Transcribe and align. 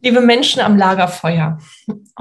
Liebe 0.00 0.20
Menschen 0.20 0.60
am 0.62 0.76
Lagerfeuer, 0.76 1.58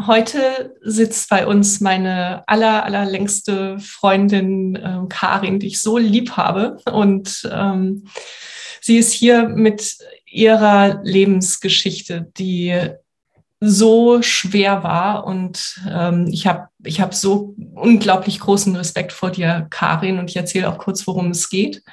heute 0.08 0.76
sitzt 0.82 1.30
bei 1.30 1.46
uns 1.46 1.80
meine 1.80 2.44
aller, 2.48 2.84
allerlängste 2.84 3.78
Freundin 3.80 4.76
äh, 4.76 5.00
Karin, 5.10 5.60
die 5.60 5.68
ich 5.68 5.82
so 5.82 6.00
lieb 6.00 6.32
habe. 6.32 6.78
Und 6.92 7.48
ähm, 7.52 8.08
sie 8.82 8.98
ist 8.98 9.12
hier 9.12 9.48
mit 9.48 9.96
ihrer 10.26 11.02
Lebensgeschichte, 11.04 12.32
die 12.38 12.76
so 13.60 14.24
schwer 14.24 14.82
war. 14.82 15.28
Und 15.28 15.80
ähm, 15.88 16.28
ich 16.32 16.48
habe 16.48 16.70
ich 16.84 17.00
hab 17.00 17.14
so 17.14 17.54
unglaublich 17.76 18.40
großen 18.40 18.76
Respekt 18.76 19.14
vor 19.14 19.30
dir, 19.30 19.68
Karin. 19.70 20.18
Und 20.18 20.32
ich 20.32 20.38
erzähle 20.38 20.68
auch 20.70 20.80
kurz, 20.80 21.06
worum 21.06 21.30
es 21.30 21.48
geht. 21.48 21.84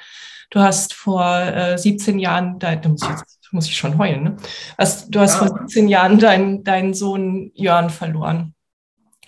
Du 0.49 0.61
hast 0.61 0.93
vor 0.95 1.27
äh, 1.41 1.77
17 1.77 2.17
Jahren, 2.17 2.57
da, 2.57 2.75
muss 2.87 3.03
ich 3.03 3.09
jetzt 3.09 3.44
muss 3.55 3.67
ich 3.67 3.77
schon 3.77 3.97
heulen. 3.97 4.23
Ne? 4.23 4.37
Also, 4.77 5.05
du 5.09 5.19
hast 5.19 5.41
ja. 5.41 5.47
vor 5.47 5.59
17 5.59 5.87
Jahren 5.87 6.19
deinen 6.19 6.63
dein 6.63 6.93
Sohn 6.93 7.51
Jörn 7.55 7.89
verloren. 7.89 8.53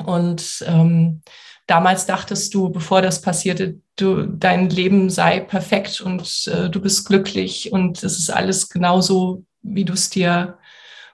Und 0.05 0.63
ähm, 0.67 1.21
damals 1.65 2.05
dachtest 2.05 2.53
du, 2.53 2.69
bevor 2.69 3.01
das 3.01 3.21
passierte, 3.21 3.79
du, 3.95 4.27
dein 4.27 4.69
Leben 4.69 5.09
sei 5.09 5.39
perfekt 5.39 6.01
und 6.01 6.47
äh, 6.47 6.69
du 6.69 6.79
bist 6.81 7.07
glücklich 7.07 7.71
und 7.71 8.03
es 8.03 8.17
ist 8.17 8.29
alles 8.29 8.69
genauso, 8.69 9.43
wie 9.61 9.85
du 9.85 9.93
es 9.93 10.09
dir 10.09 10.57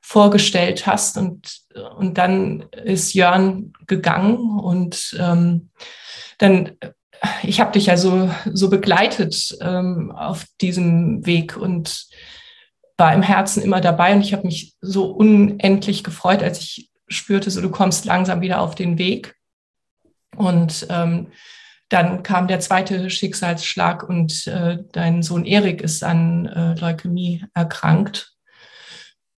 vorgestellt 0.01 0.85
hast. 0.85 1.18
Und, 1.18 1.62
und 1.97 2.18
dann 2.18 2.66
ist 2.84 3.13
Jörn 3.13 3.74
gegangen 3.88 4.59
und 4.59 5.16
ähm, 5.19 5.69
dann, 6.38 6.72
ich 7.41 7.62
habe 7.62 7.72
dich 7.72 7.88
ja 7.88 7.97
so, 7.97 8.30
so 8.51 8.69
begleitet 8.69 9.57
ähm, 9.62 10.12
auf 10.12 10.45
diesem 10.59 11.25
Weg 11.25 11.56
und 11.56 12.07
war 12.98 13.14
im 13.14 13.22
Herzen 13.22 13.64
immer 13.64 13.81
dabei 13.81 14.14
und 14.14 14.22
ich 14.22 14.34
habe 14.34 14.46
mich 14.46 14.76
so 14.81 15.06
unendlich 15.12 16.04
gefreut, 16.04 16.44
als 16.44 16.59
ich 16.59 16.92
spürte, 17.08 17.52
so 17.52 17.62
du 17.62 17.70
kommst 17.70 18.06
langsam 18.06 18.42
wieder 18.42 18.62
auf 18.62 18.76
den 18.76 18.98
Weg. 18.98 19.36
Und 20.36 20.88
ähm, 20.90 21.28
dann 21.90 22.24
kam 22.24 22.48
der 22.48 22.59
zweite 22.59 23.09
Schicksalsschlag 23.09 24.08
und 24.08 24.48
äh, 24.48 24.80
dein 24.92 25.22
Sohn 25.22 25.46
Erik 25.46 25.81
ist 25.81 26.04
an 26.04 26.48
äh, 26.48 26.74
Leukämie 26.80 27.46
erkrankt. 27.54 28.34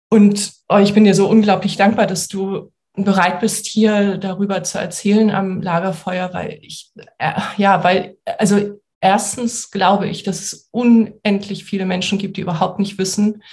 Und 0.09 0.53
oh, 0.69 0.77
ich 0.77 0.93
bin 0.93 1.03
dir 1.03 1.15
so 1.15 1.27
unglaublich 1.27 1.75
dankbar, 1.75 2.07
dass 2.07 2.27
du 2.27 2.71
bereit 2.93 3.41
bist, 3.41 3.65
hier 3.65 4.17
darüber 4.17 4.63
zu 4.63 4.79
erzählen 4.79 5.31
am 5.31 5.61
Lagerfeuer, 5.61 6.33
weil 6.33 6.59
ich, 6.61 6.91
äh, 7.17 7.33
ja, 7.57 7.83
weil, 7.83 8.17
also 8.37 8.79
Erstens 9.05 9.69
glaube 9.69 10.07
ich, 10.07 10.23
dass 10.23 10.41
es 10.41 10.67
unendlich 10.71 11.63
viele 11.63 11.85
Menschen 11.85 12.17
gibt, 12.17 12.37
die 12.37 12.41
überhaupt 12.41 12.79
nicht 12.79 12.97
wissen, 12.97 13.43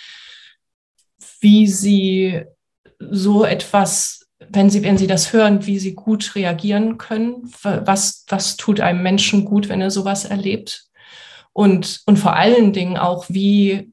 wie 1.41 1.67
sie 1.67 2.45
so 2.99 3.45
etwas, 3.45 4.31
wenn 4.49 4.71
sie, 4.71 4.83
wenn 4.83 4.97
sie 4.97 5.07
das 5.07 5.35
hören, 5.35 5.67
wie 5.67 5.79
sie 5.79 5.95
gut 5.95 6.35
reagieren 6.37 6.97
können. 6.97 7.53
Was, 7.63 8.25
was 8.29 8.57
tut 8.57 8.81
einem 8.81 9.03
Menschen 9.03 9.45
gut, 9.45 9.69
wenn 9.69 9.83
er 9.83 9.91
sowas 9.91 10.25
erlebt? 10.25 10.87
Und, 11.53 12.01
und 12.07 12.19
vor 12.19 12.35
allen 12.35 12.73
Dingen 12.73 12.97
auch, 12.97 13.27
wie 13.29 13.93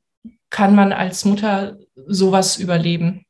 kann 0.49 0.75
man 0.75 0.93
als 0.93 1.25
Mutter 1.25 1.77
sowas 2.07 2.55
überleben? 2.55 3.25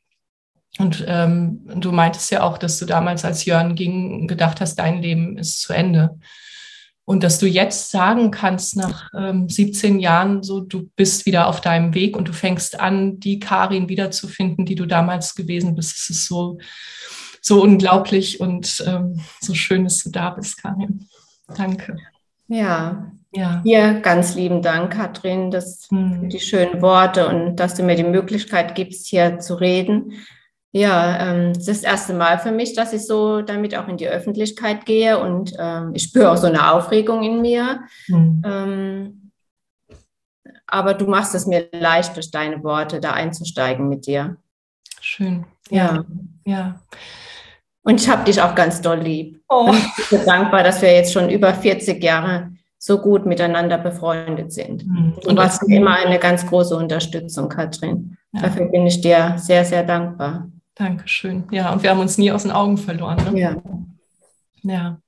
Und 0.78 1.04
ähm, 1.08 1.62
du 1.66 1.92
meintest 1.92 2.30
ja 2.30 2.44
auch, 2.44 2.60
dass 2.60 2.78
du 2.78 2.86
damals, 2.86 3.26
als 3.26 3.46
Jörn 3.46 3.74
ging, 3.74 4.28
gedacht 4.28 4.62
hast, 4.62 4.76
dein 4.76 5.02
Leben 5.02 5.36
ist 5.40 5.62
zu 5.62 5.74
Ende. 5.74 6.20
Und 7.10 7.24
dass 7.24 7.40
du 7.40 7.48
jetzt 7.48 7.90
sagen 7.90 8.30
kannst, 8.30 8.78
nach 8.78 9.10
ähm, 9.18 9.50
17 9.50 9.98
Jahren, 9.98 10.44
so 10.44 10.60
du 10.60 10.92
bist 10.96 11.26
wieder 11.26 11.48
auf 11.48 11.60
deinem 11.60 11.96
Weg 11.96 12.16
und 12.16 12.28
du 12.28 12.34
fängst 12.34 12.80
an, 12.80 13.20
die 13.20 13.40
Karin 13.40 13.90
wiederzufinden, 13.90 14.64
die 14.64 14.76
du 14.76 14.86
damals 14.86 15.34
gewesen 15.34 15.74
bist. 15.74 15.98
Es 15.98 16.12
ist 16.12 16.28
so, 16.28 16.60
so 17.42 17.64
unglaublich 17.64 18.40
und 18.40 18.84
ähm, 18.86 19.22
so 19.42 19.56
schön, 19.56 19.86
dass 19.86 20.04
du 20.04 20.12
da 20.12 20.30
bist, 20.30 20.62
Karin. 20.62 21.08
Danke. 21.58 21.98
Ja, 22.48 23.12
ja. 23.32 23.62
Hier 23.64 24.02
ganz 24.02 24.36
lieben 24.36 24.62
Dank, 24.62 24.94
Katrin, 24.94 25.50
das, 25.50 25.88
hm. 25.90 26.20
für 26.20 26.28
die 26.28 26.40
schönen 26.40 26.80
Worte 26.84 27.28
und 27.28 27.56
dass 27.56 27.74
du 27.74 27.82
mir 27.82 27.96
die 27.96 28.04
Möglichkeit 28.04 28.76
gibst, 28.76 29.08
hier 29.08 29.40
zu 29.40 29.56
reden. 29.56 30.14
Ja, 30.72 31.32
ähm, 31.32 31.54
das 31.54 31.68
ist 31.68 31.84
das 31.84 31.92
erste 31.92 32.14
Mal 32.14 32.38
für 32.38 32.52
mich, 32.52 32.76
dass 32.76 32.94
ich 32.94 33.08
so 33.08 33.42
damit 33.42 33.76
auch 33.76 33.88
in 33.88 33.98
die 33.98 34.08
Öffentlichkeit 34.08 34.86
gehe 34.86 35.20
und 35.20 35.54
ähm, 35.58 35.92
ich 35.96 36.04
spüre 36.04 36.32
auch 36.32 36.38
so 36.38 36.46
eine 36.46 36.72
Aufregung 36.72 37.24
in 37.24 37.42
mir. 37.42 37.82
Mhm. 38.08 38.42
Ähm, 38.46 39.32
aber 40.68 40.94
du 40.94 41.08
machst 41.08 41.34
es 41.34 41.48
mir 41.48 41.68
leicht, 41.72 42.16
durch 42.16 42.30
deine 42.30 42.64
Worte 42.64 43.00
da 43.00 43.14
einzusteigen 43.14 43.90
mit 43.90 44.06
dir. 44.06 44.38
Schön. 45.02 45.46
Ja. 45.72 46.06
Ja. 46.46 46.80
Und 47.82 48.00
ich 48.02 48.08
habe 48.08 48.26
dich 48.26 48.40
auch 48.40 48.54
ganz 48.54 48.82
doll 48.82 49.00
lieb. 49.00 49.42
Oh. 49.50 49.74
Ich 49.98 50.10
bin 50.10 50.26
dankbar, 50.26 50.64
dass 50.64 50.82
wir 50.84 50.94
jetzt 50.94 51.14
schon 51.14 51.30
über 51.30 51.54
40 51.54 52.04
Jahre 52.04 52.52
so 52.78 53.00
gut 53.00 53.26
miteinander 53.26 53.80
befreundet 53.80 54.54
sind. 54.54 54.86
Mhm. 54.86 55.14
Und 55.16 55.32
du 55.32 55.36
warst 55.36 55.64
immer 55.64 55.96
eine 55.96 56.20
ganz 56.20 56.46
große 56.46 56.76
Unterstützung, 56.76 57.50
Katrin. 57.50 58.18
Ja. 58.34 58.44
Dafür 58.44 58.68
bin 58.68 58.86
ich 58.86 59.02
dir 59.02 59.34
sehr, 59.38 59.66
sehr 59.66 59.84
dankbar. 59.84 60.48
Dankeschön. 60.80 61.46
Ja, 61.52 61.74
und 61.74 61.84
wir 61.84 61.90
haben 61.90 62.00
uns 62.00 62.18
nie 62.18 62.32
aus 62.32 62.44
den 62.44 62.52
Augen 62.52 62.78
verloren. 62.78 63.18
Ne? 63.34 63.38
Ja. 63.38 63.62
Ja. 64.64 65.02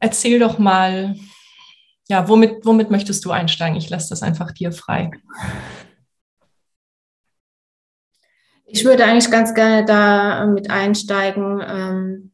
Erzähl 0.00 0.38
doch 0.38 0.58
mal, 0.58 1.16
ja, 2.08 2.26
womit, 2.28 2.64
womit 2.64 2.90
möchtest 2.90 3.26
du 3.26 3.30
einsteigen? 3.30 3.76
Ich 3.76 3.90
lasse 3.90 4.08
das 4.08 4.22
einfach 4.22 4.50
dir 4.52 4.72
frei. 4.72 5.10
Ich 8.64 8.86
würde 8.86 9.04
eigentlich 9.04 9.30
ganz 9.30 9.54
gerne 9.54 9.84
da 9.84 10.46
mit 10.46 10.70
einsteigen. 10.70 11.62
Ähm, 11.62 12.32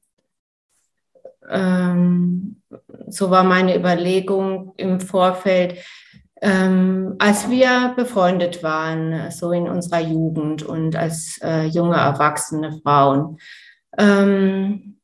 ähm, 1.50 2.62
so 3.08 3.30
war 3.30 3.42
meine 3.42 3.76
Überlegung 3.76 4.72
im 4.76 5.00
Vorfeld. 5.00 5.84
Ähm, 6.40 7.16
als 7.18 7.50
wir 7.50 7.94
befreundet 7.96 8.62
waren, 8.62 9.30
so 9.30 9.52
in 9.52 9.68
unserer 9.68 10.00
Jugend 10.00 10.62
und 10.62 10.96
als 10.96 11.38
äh, 11.42 11.64
junge 11.64 11.96
erwachsene 11.96 12.80
Frauen. 12.82 13.38
Ähm, 13.96 15.00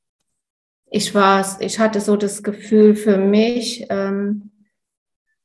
ich 0.91 1.13
ich 1.59 1.79
hatte 1.81 2.01
so 2.01 2.17
das 2.17 2.43
Gefühl 2.45 2.95
für 2.95 3.17
mich, 3.17 3.85
ähm, 3.91 4.53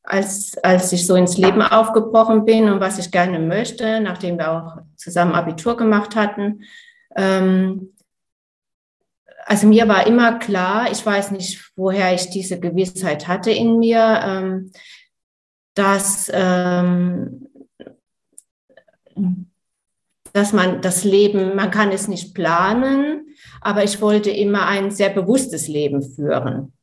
als, 0.03 0.57
als 0.63 0.91
ich 0.93 1.05
so 1.05 1.15
ins 1.15 1.37
Leben 1.37 1.61
aufgebrochen 1.61 2.45
bin 2.45 2.69
und 2.69 2.79
was 2.79 2.99
ich 2.99 3.11
gerne 3.11 3.39
möchte, 3.39 3.99
nachdem 3.99 4.37
wir 4.37 4.51
auch 4.51 4.77
zusammen 4.95 5.33
Abitur 5.33 5.75
gemacht 5.77 6.15
hatten. 6.15 6.63
Ähm, 7.15 7.93
also 9.45 9.65
mir 9.65 9.87
war 9.87 10.05
immer 10.05 10.37
klar, 10.37 10.91
ich 10.91 11.03
weiß 11.03 11.31
nicht, 11.31 11.71
woher 11.75 12.13
ich 12.13 12.29
diese 12.29 12.59
Gewissheit 12.59 13.27
hatte 13.27 13.49
in 13.49 13.79
mir, 13.79 14.21
ähm, 14.23 14.71
dass, 15.79 16.29
ähm, 16.33 17.47
dass 20.33 20.51
man 20.51 20.81
das 20.81 21.05
Leben, 21.05 21.55
man 21.55 21.71
kann 21.71 21.91
es 21.91 22.09
nicht 22.09 22.35
planen, 22.35 23.33
aber 23.61 23.85
ich 23.85 24.01
wollte 24.01 24.29
immer 24.29 24.67
ein 24.67 24.91
sehr 24.91 25.09
bewusstes 25.09 25.69
Leben 25.69 26.01
führen. 26.03 26.73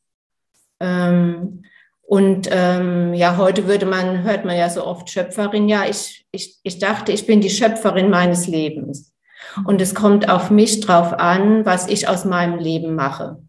Ähm, 0.80 1.62
und 2.00 2.48
ähm, 2.50 3.12
ja, 3.12 3.36
heute 3.36 3.66
würde 3.66 3.84
man, 3.84 4.22
hört 4.22 4.46
man 4.46 4.56
ja 4.56 4.70
so 4.70 4.86
oft 4.86 5.10
Schöpferin. 5.10 5.68
Ja, 5.68 5.84
ich, 5.86 6.24
ich, 6.30 6.58
ich 6.62 6.78
dachte, 6.78 7.12
ich 7.12 7.26
bin 7.26 7.42
die 7.42 7.50
Schöpferin 7.50 8.08
meines 8.08 8.46
Lebens. 8.46 9.12
Und 9.66 9.82
es 9.82 9.94
kommt 9.94 10.30
auf 10.30 10.50
mich 10.50 10.80
drauf 10.80 11.12
an, 11.12 11.66
was 11.66 11.88
ich 11.88 12.08
aus 12.08 12.24
meinem 12.24 12.58
Leben 12.58 12.94
mache. 12.94 13.42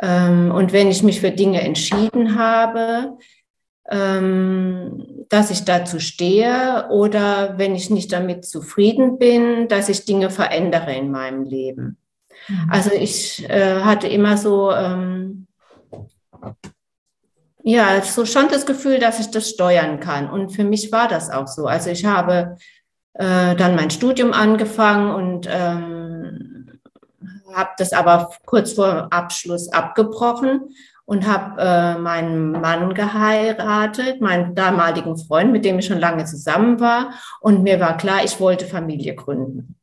Ähm, 0.00 0.52
und 0.52 0.72
wenn 0.72 0.88
ich 0.88 1.02
mich 1.02 1.20
für 1.20 1.32
Dinge 1.32 1.62
entschieden 1.62 2.38
habe, 2.38 3.16
dass 3.90 5.50
ich 5.50 5.64
dazu 5.64 5.98
stehe 5.98 6.86
oder 6.90 7.58
wenn 7.58 7.74
ich 7.74 7.90
nicht 7.90 8.12
damit 8.12 8.44
zufrieden 8.44 9.18
bin, 9.18 9.66
dass 9.66 9.88
ich 9.88 10.04
Dinge 10.04 10.30
verändere 10.30 10.94
in 10.94 11.10
meinem 11.10 11.42
Leben. 11.42 11.98
Mhm. 12.46 12.70
Also 12.70 12.90
ich 12.92 13.48
äh, 13.50 13.80
hatte 13.80 14.06
immer 14.06 14.36
so, 14.36 14.70
ähm, 14.70 15.48
ja, 17.64 18.00
so 18.02 18.24
schon 18.26 18.48
das 18.48 18.64
Gefühl, 18.64 19.00
dass 19.00 19.18
ich 19.18 19.30
das 19.32 19.50
steuern 19.50 19.98
kann. 19.98 20.30
Und 20.30 20.50
für 20.50 20.64
mich 20.64 20.92
war 20.92 21.08
das 21.08 21.28
auch 21.28 21.48
so. 21.48 21.66
Also 21.66 21.90
ich 21.90 22.04
habe 22.04 22.56
äh, 23.14 23.56
dann 23.56 23.74
mein 23.74 23.90
Studium 23.90 24.32
angefangen 24.32 25.10
und 25.14 25.48
ähm, 25.50 26.80
habe 27.52 27.70
das 27.76 27.92
aber 27.92 28.30
kurz 28.46 28.74
vor 28.74 29.12
Abschluss 29.12 29.68
abgebrochen 29.72 30.74
und 31.10 31.26
habe 31.26 31.60
äh, 31.60 31.98
meinen 31.98 32.52
Mann 32.52 32.94
geheiratet, 32.94 34.20
meinen 34.20 34.54
damaligen 34.54 35.16
Freund, 35.18 35.50
mit 35.50 35.64
dem 35.64 35.80
ich 35.80 35.86
schon 35.86 35.98
lange 35.98 36.24
zusammen 36.24 36.78
war. 36.78 37.14
Und 37.40 37.64
mir 37.64 37.80
war 37.80 37.96
klar, 37.96 38.22
ich 38.24 38.38
wollte 38.38 38.64
Familie 38.64 39.16
gründen. 39.16 39.74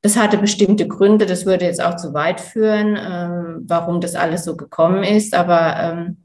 Das 0.00 0.16
hatte 0.16 0.38
bestimmte 0.38 0.88
Gründe, 0.88 1.26
das 1.26 1.44
würde 1.44 1.66
jetzt 1.66 1.84
auch 1.84 1.96
zu 1.96 2.14
weit 2.14 2.40
führen, 2.40 2.96
äh, 2.96 3.60
warum 3.68 4.00
das 4.00 4.14
alles 4.14 4.44
so 4.44 4.56
gekommen 4.56 5.02
ist. 5.02 5.34
Aber 5.34 5.76
ähm, 5.78 6.22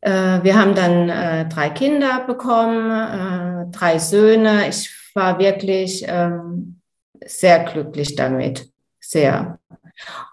äh, 0.00 0.42
wir 0.42 0.58
haben 0.58 0.74
dann 0.74 1.08
äh, 1.08 1.48
drei 1.48 1.70
Kinder 1.70 2.24
bekommen, 2.26 2.90
äh, 2.90 3.70
drei 3.70 4.00
Söhne. 4.00 4.68
Ich 4.68 4.92
war 5.14 5.38
wirklich 5.38 6.04
ähm, 6.08 6.80
sehr 7.24 7.60
glücklich 7.62 8.16
damit, 8.16 8.72
sehr. 8.98 9.60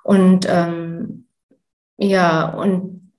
Und 0.03 0.47
ähm, 0.49 1.27
ja, 2.01 2.50
und 2.50 3.12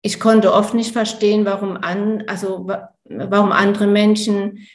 ich 0.00 0.18
konnte 0.18 0.52
oft 0.52 0.72
nicht 0.72 0.92
verstehen, 0.92 1.44
warum 1.44 1.76
an, 1.76 2.24
also 2.26 2.66
warum 3.04 3.52
andere 3.52 3.86
Menschen 3.86 4.66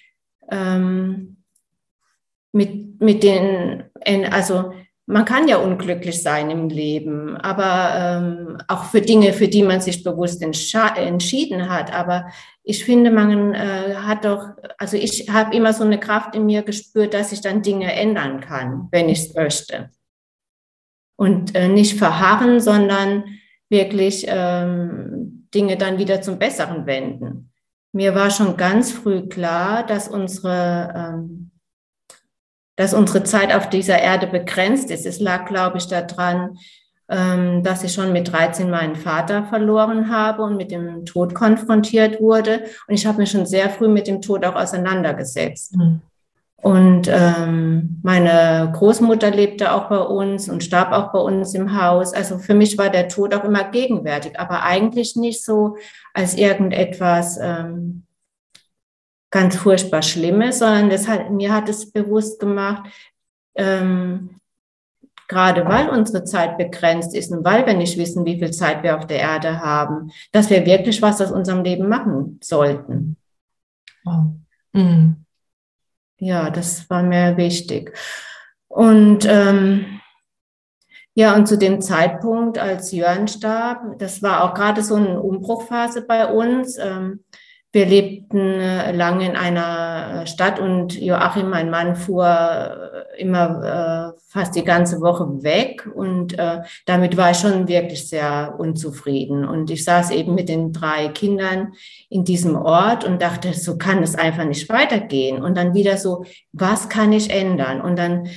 ähm, 0.51 1.37
mit, 2.51 3.01
mit 3.01 3.23
den, 3.23 3.85
also 4.31 4.71
man 5.07 5.25
kann 5.25 5.47
ja 5.47 5.57
unglücklich 5.57 6.21
sein 6.21 6.51
im 6.51 6.69
Leben, 6.69 7.37
aber 7.37 7.95
ähm, 7.95 8.57
auch 8.67 8.83
für 8.83 9.01
Dinge, 9.01 9.33
für 9.33 9.47
die 9.47 9.63
man 9.63 9.81
sich 9.81 10.03
bewusst 10.03 10.41
entschieden 10.41 11.69
hat. 11.69 11.93
Aber 11.93 12.27
ich 12.63 12.85
finde, 12.85 13.09
man 13.09 13.55
äh, 13.55 13.95
hat 13.95 14.25
doch, 14.25 14.49
also 14.77 14.95
ich 14.95 15.29
habe 15.29 15.55
immer 15.55 15.73
so 15.73 15.83
eine 15.83 15.99
Kraft 15.99 16.35
in 16.35 16.45
mir 16.45 16.61
gespürt, 16.61 17.13
dass 17.13 17.31
ich 17.31 17.41
dann 17.41 17.63
Dinge 17.63 17.91
ändern 17.93 18.41
kann, 18.41 18.89
wenn 18.91 19.09
ich 19.09 19.19
es 19.19 19.33
möchte 19.33 19.89
und 21.17 21.55
äh, 21.55 21.67
nicht 21.67 21.97
verharren, 21.97 22.61
sondern 22.61 23.25
wirklich 23.69 24.25
ähm, 24.29 25.47
Dinge 25.53 25.75
dann 25.75 25.97
wieder 25.97 26.21
zum 26.21 26.39
Besseren 26.39 26.85
wenden. 26.85 27.51
Mir 27.91 28.15
war 28.15 28.29
schon 28.29 28.55
ganz 28.55 28.91
früh 28.91 29.27
klar, 29.27 29.85
dass 29.85 30.07
unsere, 30.07 30.93
ähm, 30.95 31.51
dass 32.75 32.93
unsere 32.93 33.23
Zeit 33.23 33.53
auf 33.53 33.69
dieser 33.69 33.99
Erde 33.99 34.27
begrenzt 34.27 34.91
ist. 34.91 35.05
Es 35.05 35.19
lag, 35.19 35.47
glaube 35.47 35.79
ich, 35.79 35.87
daran, 35.87 36.57
ähm, 37.09 37.63
dass 37.63 37.83
ich 37.83 37.93
schon 37.93 38.13
mit 38.13 38.31
13 38.31 38.69
meinen 38.69 38.95
Vater 38.95 39.45
verloren 39.45 40.09
habe 40.09 40.43
und 40.43 40.57
mit 40.57 40.71
dem 40.71 41.05
Tod 41.05 41.33
konfrontiert 41.33 42.21
wurde. 42.21 42.65
Und 42.87 42.93
ich 42.93 43.05
habe 43.05 43.19
mich 43.19 43.31
schon 43.31 43.45
sehr 43.45 43.69
früh 43.69 43.87
mit 43.87 44.07
dem 44.07 44.21
Tod 44.21 44.45
auch 44.45 44.55
auseinandergesetzt. 44.55 45.75
Mhm. 45.75 46.01
Und 46.59 47.07
ähm, 47.07 47.99
meine 48.01 48.71
Großmutter 48.73 49.29
lebte 49.29 49.71
auch 49.71 49.89
bei 49.89 49.99
uns 49.99 50.49
und 50.49 50.63
starb 50.63 50.91
auch 50.91 51.11
bei 51.11 51.19
uns 51.19 51.53
im 51.53 51.79
Haus. 51.79 52.13
Also 52.13 52.39
für 52.39 52.55
mich 52.55 52.77
war 52.79 52.89
der 52.89 53.09
Tod 53.09 53.35
auch 53.35 53.43
immer 53.43 53.63
gegenwärtig, 53.65 54.39
aber 54.39 54.63
eigentlich 54.63 55.15
nicht 55.15 55.45
so 55.45 55.77
als 56.15 56.33
irgendetwas 56.33 57.37
ähm, 57.39 58.07
ganz 59.29 59.55
furchtbar 59.55 60.01
Schlimmes, 60.01 60.59
sondern 60.59 60.89
das 60.89 61.07
hat, 61.07 61.29
mir 61.29 61.53
hat 61.53 61.69
es 61.69 61.91
bewusst 61.91 62.39
gemacht, 62.39 62.89
ähm, 63.53 64.31
gerade 65.27 65.63
weil 65.65 65.89
unsere 65.89 66.23
Zeit 66.23 66.57
begrenzt 66.57 67.13
ist 67.15 67.31
und 67.31 67.45
weil 67.45 67.67
wir 67.67 67.75
nicht 67.75 67.99
wissen, 67.99 68.25
wie 68.25 68.39
viel 68.39 68.51
Zeit 68.51 68.81
wir 68.81 68.97
auf 68.97 69.05
der 69.05 69.19
Erde 69.19 69.59
haben, 69.59 70.09
dass 70.31 70.49
wir 70.49 70.65
wirklich 70.65 71.03
was 71.03 71.21
aus 71.21 71.31
unserem 71.31 71.63
Leben 71.63 71.87
machen 71.87 72.39
sollten. 72.41 73.17
Wow. 74.03 74.31
Mhm 74.73 75.26
ja, 76.19 76.49
das 76.49 76.89
war 76.89 77.03
mir 77.03 77.37
wichtig. 77.37 77.97
Und 78.67 79.25
ähm, 79.25 79.99
ja, 81.13 81.35
und 81.35 81.47
zu 81.47 81.57
dem 81.57 81.81
Zeitpunkt, 81.81 82.59
als 82.59 82.91
Jörn 82.91 83.27
starb, 83.27 83.97
das 83.97 84.21
war 84.21 84.43
auch 84.43 84.53
gerade 84.53 84.83
so 84.83 84.95
eine 84.95 85.19
Umbruchphase 85.19 86.03
bei 86.03 86.31
uns. 86.31 86.77
Ähm, 86.77 87.23
wir 87.77 87.85
lebten 87.85 88.39
äh, 88.39 88.91
lange 88.91 89.23
in 89.27 89.35
einer 89.35 90.23
äh, 90.23 90.27
Stadt 90.27 90.59
und 90.59 90.99
Joachim, 90.99 91.47
mein 91.51 91.69
Mann, 91.69 91.95
fuhr 91.95 92.25
äh, 92.25 93.21
immer 93.21 94.15
fast 94.27 94.55
die 94.55 94.63
ganze 94.63 95.01
Woche 95.01 95.25
weg 95.41 95.87
und 95.91 96.37
damit 96.85 97.17
war 97.17 97.31
ich 97.31 97.37
schon 97.37 97.67
wirklich 97.67 98.07
sehr 98.07 98.53
unzufrieden. 98.59 99.43
Und 99.43 99.71
ich 99.71 99.83
saß 99.83 100.11
eben 100.11 100.35
mit 100.35 100.49
den 100.49 100.71
drei 100.71 101.07
Kindern 101.07 101.73
in 102.09 102.23
diesem 102.23 102.55
Ort 102.55 103.03
und 103.05 103.21
dachte, 103.23 103.53
so 103.53 103.79
kann 103.79 104.03
es 104.03 104.13
einfach 104.13 104.43
nicht 104.43 104.69
weitergehen. 104.69 105.41
Und 105.41 105.57
dann 105.57 105.73
wieder 105.73 105.97
so, 105.97 106.25
was 106.51 106.89
kann 106.89 107.11
ich 107.11 107.31
ändern? 107.31 107.81
Und 107.81 107.97
dann 107.97 108.27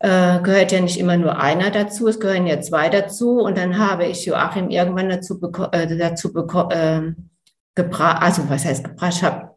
äh, 0.00 0.40
gehört 0.40 0.72
ja 0.72 0.80
nicht 0.80 1.00
immer 1.00 1.16
nur 1.16 1.38
einer 1.40 1.70
dazu, 1.70 2.06
es 2.08 2.20
gehören 2.20 2.46
ja 2.46 2.60
zwei 2.60 2.90
dazu. 2.90 3.40
Und 3.40 3.56
dann 3.56 3.78
habe 3.78 4.04
ich 4.04 4.26
Joachim 4.26 4.68
irgendwann 4.68 5.08
dazu, 5.08 5.40
beko 5.40 5.68
äh, 5.72 5.96
dazu 5.96 6.34
beko 6.34 6.68
äh, 6.68 7.14
gebracht, 7.78 8.22
also 8.22 8.50
was 8.50 8.64
heißt 8.64 8.84
gebracht, 8.84 9.22
habe 9.22 9.48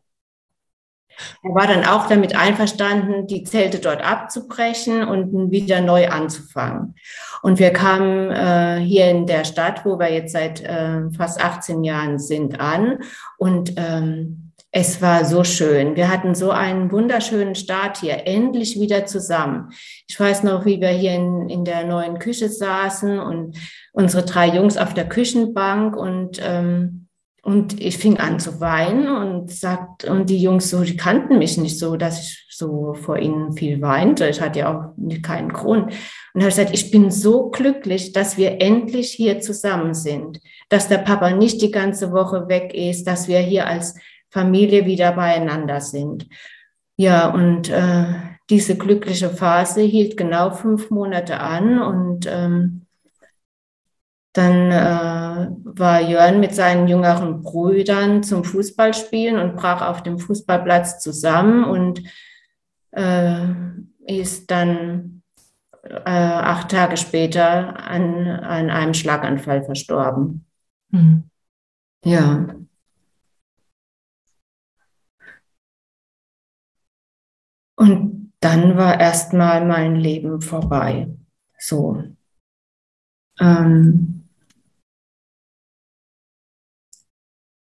er 1.44 1.54
war 1.54 1.68
dann 1.68 1.86
auch 1.86 2.08
damit 2.08 2.36
einverstanden, 2.36 3.28
die 3.28 3.44
Zelte 3.44 3.80
dort 3.80 4.02
abzubrechen 4.02 5.04
und 5.04 5.52
wieder 5.52 5.82
neu 5.82 6.08
anzufangen. 6.08 6.96
Und 7.42 7.60
wir 7.60 7.72
kamen 7.72 8.32
äh, 8.32 8.80
hier 8.84 9.10
in 9.10 9.26
der 9.26 9.44
Stadt, 9.44 9.86
wo 9.86 10.00
wir 10.00 10.12
jetzt 10.12 10.34
seit 10.34 10.62
äh, 10.64 11.10
fast 11.16 11.44
18 11.44 11.84
Jahren 11.84 12.20
sind, 12.20 12.60
an. 12.60 13.00
Und 13.38 13.74
ähm, 13.78 14.52
es 14.72 15.02
war 15.02 15.26
so 15.26 15.44
schön. 15.44 15.98
Wir 15.98 16.10
hatten 16.10 16.34
so 16.34 16.52
einen 16.52 16.92
wunderschönen 16.92 17.56
Start 17.56 17.98
hier, 17.98 18.26
endlich 18.26 18.80
wieder 18.80 19.06
zusammen. 19.06 19.70
Ich 20.08 20.18
weiß 20.18 20.44
noch, 20.44 20.66
wie 20.66 20.80
wir 20.80 20.90
hier 20.90 21.14
in, 21.14 21.50
in 21.50 21.66
der 21.66 21.84
neuen 21.84 22.20
Küche 22.20 22.48
saßen 22.48 23.20
und 23.20 23.58
unsere 23.92 24.24
drei 24.24 24.48
Jungs 24.48 24.78
auf 24.78 24.94
der 24.94 25.10
Küchenbank 25.10 25.98
und 25.98 26.40
ähm, 26.42 27.01
und 27.44 27.82
ich 27.82 27.98
fing 27.98 28.18
an 28.18 28.40
zu 28.40 28.62
weinen 28.62 29.08
und 29.10 29.52
sagt, 29.52 30.04
und 30.04 30.30
die 30.30 30.42
Jungs 30.42 30.70
so, 30.70 30.84
die 30.84 30.96
kannten 30.96 31.40
mich 31.40 31.58
nicht 31.58 31.80
so, 31.80 31.96
dass 31.96 32.22
ich 32.22 32.46
so 32.50 32.94
vor 32.94 33.18
ihnen 33.18 33.54
viel 33.54 33.82
weinte. 33.82 34.28
Ich 34.28 34.42
hatte 34.42 34.60
ja 34.60 34.72
auch 34.72 35.22
keinen 35.24 35.52
Grund. 35.52 35.92
Und 36.34 36.42
hat 36.44 36.50
gesagt, 36.50 36.74
ich 36.74 36.92
bin 36.92 37.10
so 37.10 37.50
glücklich, 37.50 38.12
dass 38.12 38.38
wir 38.38 38.62
endlich 38.62 39.12
hier 39.12 39.40
zusammen 39.40 39.96
sind, 39.96 40.40
dass 40.70 40.88
der 40.88 41.00
Papa 41.00 41.32
nicht 41.32 41.64
die 41.64 41.72
ganze 41.72 42.12
Woche 42.12 42.48
weg 42.48 42.76
ist, 42.76 43.08
dass 43.08 43.28
wir 43.28 43.40
hier 43.40 43.66
als 43.66 43.96
Familie 44.30 44.86
wieder 44.86 45.12
beieinander 45.14 45.82
sind. 45.82 46.28
Ja, 46.96 47.34
und 47.34 47.70
äh, 47.70 48.06
diese 48.52 48.78
glückliche 48.78 49.30
Phase 49.30 49.82
hielt 49.82 50.16
genau 50.16 50.52
fünf 50.52 50.92
Monate 50.92 51.40
an 51.40 51.82
und 51.82 52.28
ähm, 52.30 52.81
Dann 54.34 54.72
äh, 54.72 55.50
war 55.64 56.02
Jörn 56.02 56.40
mit 56.40 56.56
seinen 56.56 56.88
jüngeren 56.88 57.42
Brüdern 57.42 58.24
zum 58.24 58.44
Fußballspielen 58.46 59.38
und 59.38 59.56
brach 59.56 59.82
auf 59.82 60.04
dem 60.04 60.20
Fußballplatz 60.20 61.00
zusammen 61.00 61.66
und 61.66 62.02
äh, 62.92 63.48
ist 64.08 64.50
dann 64.52 65.22
äh, 65.84 66.00
acht 66.10 66.72
Tage 66.72 66.98
später 66.98 67.78
an, 67.80 68.28
an 68.28 68.70
einem 68.70 68.94
Schlaganfall 68.94 69.64
verstorben. 69.64 70.46
Mhm. 70.90 71.30
Ja. 72.06 72.46
Und 77.76 78.34
dann 78.40 78.78
war 78.78 79.00
erstmal 79.00 79.66
mein 79.66 79.96
Leben 79.96 80.42
vorbei. 80.42 81.10
So. 81.58 82.04
Ähm, 83.40 84.21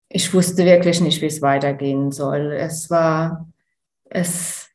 ich 0.09 0.33
wusste 0.33 0.65
wirklich 0.65 1.01
nicht, 1.01 1.21
wie 1.21 1.27
es 1.27 1.41
weitergehen 1.41 2.11
soll. 2.11 2.51
Es 2.53 2.89
war, 2.89 3.47
es, 4.05 4.69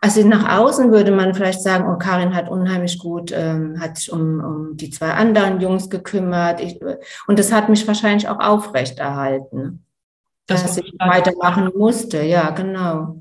also 0.00 0.26
nach 0.26 0.58
außen 0.58 0.90
würde 0.90 1.12
man 1.12 1.34
vielleicht 1.34 1.62
sagen, 1.62 1.86
oh, 1.88 1.98
Karin 1.98 2.34
hat 2.34 2.48
unheimlich 2.48 2.98
gut, 2.98 3.32
ähm, 3.32 3.78
hat 3.78 3.98
sich 3.98 4.10
um, 4.10 4.40
um 4.40 4.76
die 4.76 4.90
zwei 4.90 5.10
anderen 5.10 5.60
Jungs 5.60 5.90
gekümmert. 5.90 6.60
Ich, 6.60 6.80
und 7.26 7.38
das 7.38 7.52
hat 7.52 7.68
mich 7.68 7.86
wahrscheinlich 7.86 8.28
auch 8.28 8.40
aufrechterhalten, 8.40 9.84
das 10.46 10.62
dass 10.62 10.78
ich 10.78 10.94
weitermachen 10.98 11.70
musste. 11.76 12.22
Ja, 12.22 12.50
genau. 12.50 13.20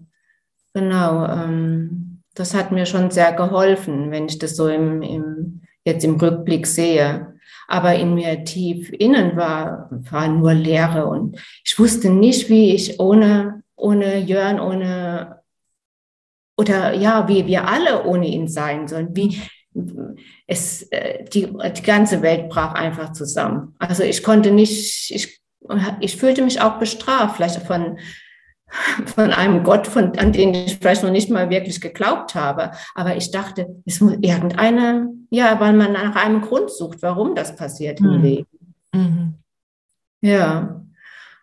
Genau. 0.74 1.26
Ähm, 1.28 2.22
das 2.34 2.54
hat 2.54 2.72
mir 2.72 2.86
schon 2.86 3.12
sehr 3.12 3.34
geholfen, 3.34 4.10
wenn 4.10 4.28
ich 4.28 4.40
das 4.40 4.56
so 4.56 4.70
im, 4.70 5.02
im, 5.02 5.62
jetzt 5.84 6.06
im 6.06 6.16
Rückblick 6.16 6.66
sehe 6.66 7.31
aber 7.72 7.96
in 7.96 8.16
mir 8.16 8.44
tief 8.44 8.92
innen 8.92 9.38
war, 9.38 9.90
war 10.10 10.28
nur 10.28 10.54
Leere 10.54 11.06
und 11.06 11.40
ich 11.64 11.80
wusste 11.80 12.10
nicht, 12.10 12.50
wie 12.50 12.76
ich 12.76 13.00
ohne, 13.00 13.64
ohne 13.78 14.18
Jörn, 14.18 14.60
ohne, 14.60 15.40
oder 16.58 16.94
ja, 16.94 17.30
wie 17.30 17.48
wir 17.48 17.68
alle 17.68 18.04
ohne 18.04 18.28
ihn 18.28 18.50
sein 18.50 18.90
sollen, 18.90 19.16
wie 19.16 19.40
es, 20.48 20.84
äh, 20.92 21.24
die, 21.24 21.48
die 21.48 21.82
ganze 21.82 22.22
Welt 22.22 22.50
brach 22.50 22.74
einfach 22.74 23.14
zusammen. 23.14 23.74
Also 23.80 24.04
ich 24.04 24.22
konnte 24.22 24.52
nicht, 24.52 25.10
ich, 25.10 25.42
ich 26.02 26.18
fühlte 26.18 26.44
mich 26.44 26.60
auch 26.60 26.78
bestraft, 26.78 27.38
vielleicht 27.38 27.66
von, 27.66 27.98
von 29.06 29.32
einem 29.32 29.64
Gott, 29.64 29.88
von, 29.88 30.18
an 30.20 30.34
den 30.34 30.54
ich 30.54 30.78
vielleicht 30.78 31.04
noch 31.04 31.12
nicht 31.12 31.30
mal 31.30 31.50
wirklich 31.50 31.80
geglaubt 31.80 32.36
habe. 32.36 32.72
Aber 32.96 33.16
ich 33.16 33.32
dachte, 33.32 33.82
es 33.86 34.02
muss 34.02 34.18
irgendeine, 34.20 35.08
ja, 35.32 35.60
weil 35.60 35.74
man 35.74 35.94
nach 35.94 36.16
einem 36.16 36.42
Grund 36.42 36.70
sucht, 36.70 37.02
warum 37.02 37.36
das 37.36 37.56
passiert 37.56 38.02
mhm. 38.02 38.10
im 38.10 38.22
Leben. 38.22 38.48
Mhm. 38.94 39.34
Ja. 40.20 40.84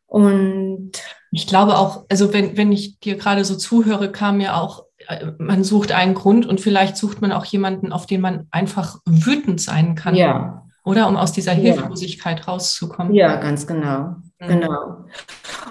Und 0.07 0.93
ich 1.31 1.47
glaube 1.47 1.77
auch, 1.79 2.05
also 2.11 2.33
wenn, 2.33 2.57
wenn 2.57 2.71
ich 2.71 3.01
dir 3.01 3.17
gerade 3.17 3.45
so 3.45 3.57
zuhöre, 3.57 4.13
kam 4.13 4.39
mir 4.39 4.57
auch, 4.57 4.85
äh, 5.09 5.33
man 5.39 5.65
sucht 5.65 5.93
einen 5.93 6.15
Grund 6.15 6.47
und 6.47 6.61
vielleicht 6.61 6.99
sucht 6.99 7.23
man 7.23 7.33
auch 7.33 7.47
jemanden, 7.47 7.93
auf 7.93 8.05
den 8.05 8.21
man 8.21 8.47
einfach 8.51 8.99
wütend 9.07 9.61
sein 9.61 9.95
kann. 9.95 10.15
Ja. 10.15 10.67
Oder 10.85 11.09
um 11.09 11.17
aus 11.17 11.33
dieser 11.33 11.53
Hilflosigkeit 11.53 12.41
ja. 12.41 12.45
rauszukommen. 12.45 13.15
Ja, 13.15 13.37
ganz 13.37 13.67
genau. 13.67 14.17
Mhm. 14.39 14.49
Genau. 14.49 15.05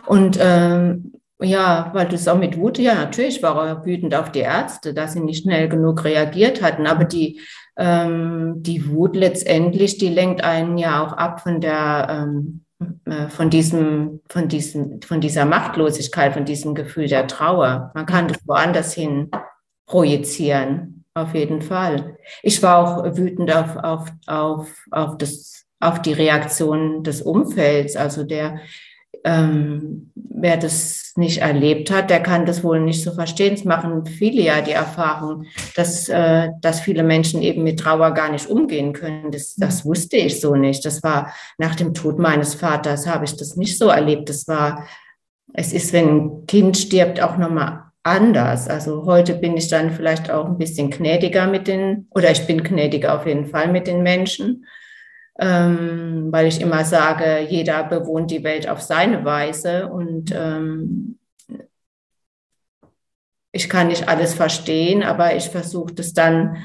Und 0.08 0.40
ähm, 0.42 1.14
ja, 1.40 1.92
weil 1.94 2.08
du 2.08 2.16
es 2.16 2.28
auch 2.28 2.38
mit 2.38 2.58
Wut, 2.58 2.80
ja, 2.80 2.96
natürlich 2.96 3.44
war 3.44 3.68
er 3.68 3.86
wütend 3.86 4.16
auf 4.16 4.32
die 4.32 4.40
Ärzte, 4.40 4.96
dass 4.96 5.14
sie 5.14 5.20
nicht 5.20 5.44
schnell 5.44 5.70
genug 5.70 6.04
reagiert 6.04 6.64
hatten. 6.64 6.88
Aber 6.88 7.04
die, 7.04 7.40
ähm, 7.78 8.56
die 8.64 8.90
Wut 8.90 9.16
letztendlich, 9.16 9.98
die 9.98 10.10
lenkt 10.10 10.44
einen 10.44 10.78
ja 10.78 11.06
auch 11.06 11.14
ab 11.14 11.42
von 11.42 11.62
der, 11.62 12.08
ähm, 12.10 12.66
äh, 13.06 13.30
von 13.30 13.50
diesem, 13.50 14.22
von 14.30 14.48
diesem, 14.48 15.02
von 15.02 15.22
dieser 15.22 15.46
Machtlosigkeit, 15.46 16.34
von 16.34 16.46
diesem 16.46 16.74
Gefühl 16.74 17.08
der 17.08 17.28
Trauer. 17.28 17.92
Man 17.94 18.06
kann 18.06 18.28
das 18.28 18.40
woanders 18.46 18.94
hin 18.94 19.30
projizieren, 19.86 21.06
auf 21.14 21.34
jeden 21.34 21.62
Fall. 21.62 22.18
Ich 22.42 22.62
war 22.64 22.78
auch 22.80 23.18
wütend 23.18 23.54
auf, 23.56 23.78
auf, 23.78 24.12
auf, 24.26 24.74
auf 24.92 25.18
das, 25.18 25.66
auf 25.80 26.02
die 26.02 26.14
Reaktion 26.14 27.04
des 27.04 27.22
Umfelds, 27.22 27.96
also 27.96 28.24
der, 28.24 28.60
ähm, 29.28 30.12
wer 30.14 30.56
das 30.56 31.12
nicht 31.18 31.40
erlebt 31.40 31.92
hat, 31.92 32.10
der 32.10 32.22
kann 32.22 32.46
das 32.46 32.64
wohl 32.64 32.80
nicht 32.80 33.04
so 33.04 33.12
verstehen. 33.12 33.56
Es 33.56 33.66
machen 33.66 34.06
viele 34.06 34.42
ja 34.42 34.62
die 34.62 34.72
Erfahrung, 34.72 35.44
dass, 35.76 36.08
äh, 36.08 36.50
dass 36.62 36.80
viele 36.80 37.04
Menschen 37.04 37.42
eben 37.42 37.64
mit 37.64 37.80
Trauer 37.80 38.12
gar 38.12 38.32
nicht 38.32 38.48
umgehen 38.48 38.94
können. 38.94 39.32
Das, 39.32 39.56
das 39.56 39.84
wusste 39.84 40.16
ich 40.16 40.40
so 40.40 40.56
nicht. 40.56 40.86
Das 40.86 41.04
war 41.04 41.34
nach 41.58 41.76
dem 41.76 41.94
Tod 41.94 42.20
meines 42.20 42.56
Vaters, 42.56 43.06
habe 43.06 43.26
ich 43.26 43.36
das 43.36 43.58
nicht 43.58 43.78
so 43.78 43.90
erlebt. 43.90 44.30
Das 44.30 44.48
war, 44.48 44.88
es 45.54 45.74
ist, 45.74 45.92
wenn 45.92 46.08
ein 46.08 46.46
Kind 46.48 46.78
stirbt, 46.78 47.22
auch 47.22 47.38
nochmal 47.38 47.84
anders. 48.04 48.70
Also 48.70 49.06
heute 49.06 49.34
bin 49.34 49.58
ich 49.58 49.68
dann 49.68 49.92
vielleicht 49.92 50.32
auch 50.32 50.46
ein 50.46 50.58
bisschen 50.58 50.90
gnädiger 50.90 51.48
mit 51.48 51.68
den, 51.68 52.08
oder 52.12 52.32
ich 52.32 52.48
bin 52.48 52.64
gnädiger 52.64 53.16
auf 53.16 53.28
jeden 53.28 53.48
Fall 53.48 53.70
mit 53.70 53.88
den 53.88 54.04
Menschen 54.04 54.66
ähm, 55.40 56.32
weil 56.32 56.48
ich 56.48 56.62
immer 56.62 56.84
sage, 56.84 57.40
jeder 57.48 57.84
bewohnt 57.84 58.32
die 58.32 58.44
Welt 58.44 58.68
auf 58.68 58.82
seine 58.82 59.24
Weise 59.24 59.88
und 59.88 60.34
ähm, 60.36 61.20
ich 63.52 63.70
kann 63.70 63.88
nicht 63.88 64.08
alles 64.08 64.34
verstehen, 64.34 65.04
aber 65.04 65.36
ich 65.36 65.50
versuche 65.50 65.94
das 65.94 66.14
dann 66.14 66.58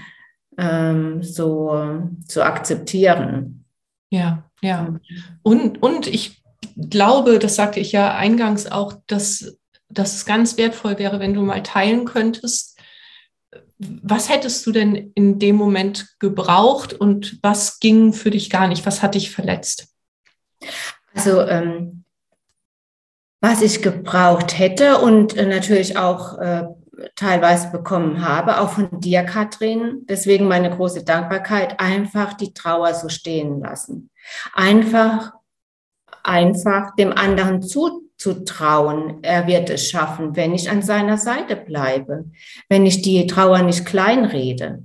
ähm, 0.59 1.23
so 1.23 2.02
zu 2.26 2.45
akzeptieren. 2.45 3.64
Ja, 4.11 4.45
ja. 4.61 4.95
Und, 5.43 5.83
und 5.83 6.07
ich 6.07 6.43
glaube, 6.76 7.38
das 7.38 7.57
sagte 7.57 7.81
ich 7.81 7.93
ja 7.93 8.14
eingangs 8.14 8.71
auch, 8.71 8.95
dass, 9.07 9.59
dass 9.88 10.14
es 10.14 10.26
ganz 10.26 10.57
wertvoll 10.59 10.99
wäre, 10.99 11.21
wenn 11.21 11.35
du 11.35 11.43
mal 11.43 11.62
teilen 11.62 12.05
könntest, 12.05 12.72
was 14.03 14.29
hättest 14.29 14.67
du 14.67 14.73
denn 14.73 15.12
in 15.15 15.39
dem 15.39 15.57
Moment 15.57 16.19
gebraucht 16.19 16.93
und 16.93 17.39
was 17.43 17.81
ging 17.81 18.12
für 18.12 18.31
dich 18.31 18.51
gar 18.51 18.69
nicht? 18.69 18.87
Was 18.87 19.03
hat 19.03 19.15
dich 19.15 19.31
verletzt? 19.31 19.89
Also, 21.15 21.43
ähm, 21.43 22.05
was 23.41 23.61
ich 23.61 23.83
gebraucht 23.83 24.59
hätte 24.59 24.99
und 24.99 25.37
äh, 25.37 25.47
natürlich 25.47 25.97
auch 25.97 26.39
äh, 26.39 26.65
teilweise 27.17 27.71
bekommen 27.71 28.27
habe, 28.27 28.61
auch 28.61 28.71
von 28.71 29.01
dir, 29.01 29.25
Katrin. 29.25 30.07
Deswegen 30.09 30.47
meine 30.47 30.71
große 30.71 31.05
Dankbarkeit, 31.05 31.81
einfach 31.81 32.35
die 32.35 32.55
Trauer 32.55 32.95
so 32.95 33.09
stehen 33.09 33.61
lassen. 33.61 34.11
Einfach, 34.55 35.33
einfach 36.23 36.95
dem 36.95 37.12
anderen 37.12 37.62
zu, 37.62 38.01
zu 38.23 38.45
trauen. 38.45 39.19
Er 39.23 39.49
wird 39.49 39.69
es 39.69 39.91
schaffen, 39.91 40.37
wenn 40.37 40.55
ich 40.55 40.71
an 40.71 40.81
seiner 40.81 41.19
Seite 41.19 41.57
bleibe, 41.57 42.26
wenn 42.69 42.87
ich 42.87 43.02
die 43.02 43.26
Trauer 43.26 43.62
nicht 43.62 43.85
kleinrede, 43.85 44.85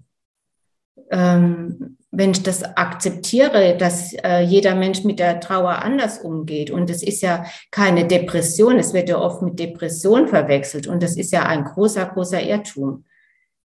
ähm, 1.12 1.98
wenn 2.10 2.32
ich 2.32 2.42
das 2.42 2.64
akzeptiere, 2.64 3.78
dass 3.78 4.14
äh, 4.14 4.40
jeder 4.40 4.74
Mensch 4.74 5.04
mit 5.04 5.20
der 5.20 5.40
Trauer 5.40 5.84
anders 5.84 6.18
umgeht. 6.18 6.72
Und 6.72 6.90
es 6.90 7.04
ist 7.04 7.22
ja 7.22 7.46
keine 7.70 8.08
Depression, 8.08 8.80
es 8.80 8.94
wird 8.94 9.10
ja 9.10 9.20
oft 9.20 9.44
mit 9.44 9.60
Depression 9.60 10.28
verwechselt. 10.28 10.88
Und 10.88 11.04
das 11.04 11.16
ist 11.16 11.32
ja 11.32 11.46
ein 11.46 11.64
großer, 11.64 12.08
großer 12.08 12.42
Irrtum. 12.42 13.06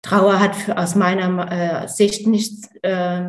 Trauer 0.01 0.39
hat 0.39 0.55
für, 0.55 0.77
aus 0.79 0.95
meiner 0.95 1.83
äh, 1.83 1.87
Sicht 1.87 2.25
nichts 2.25 2.69
äh, 2.81 3.25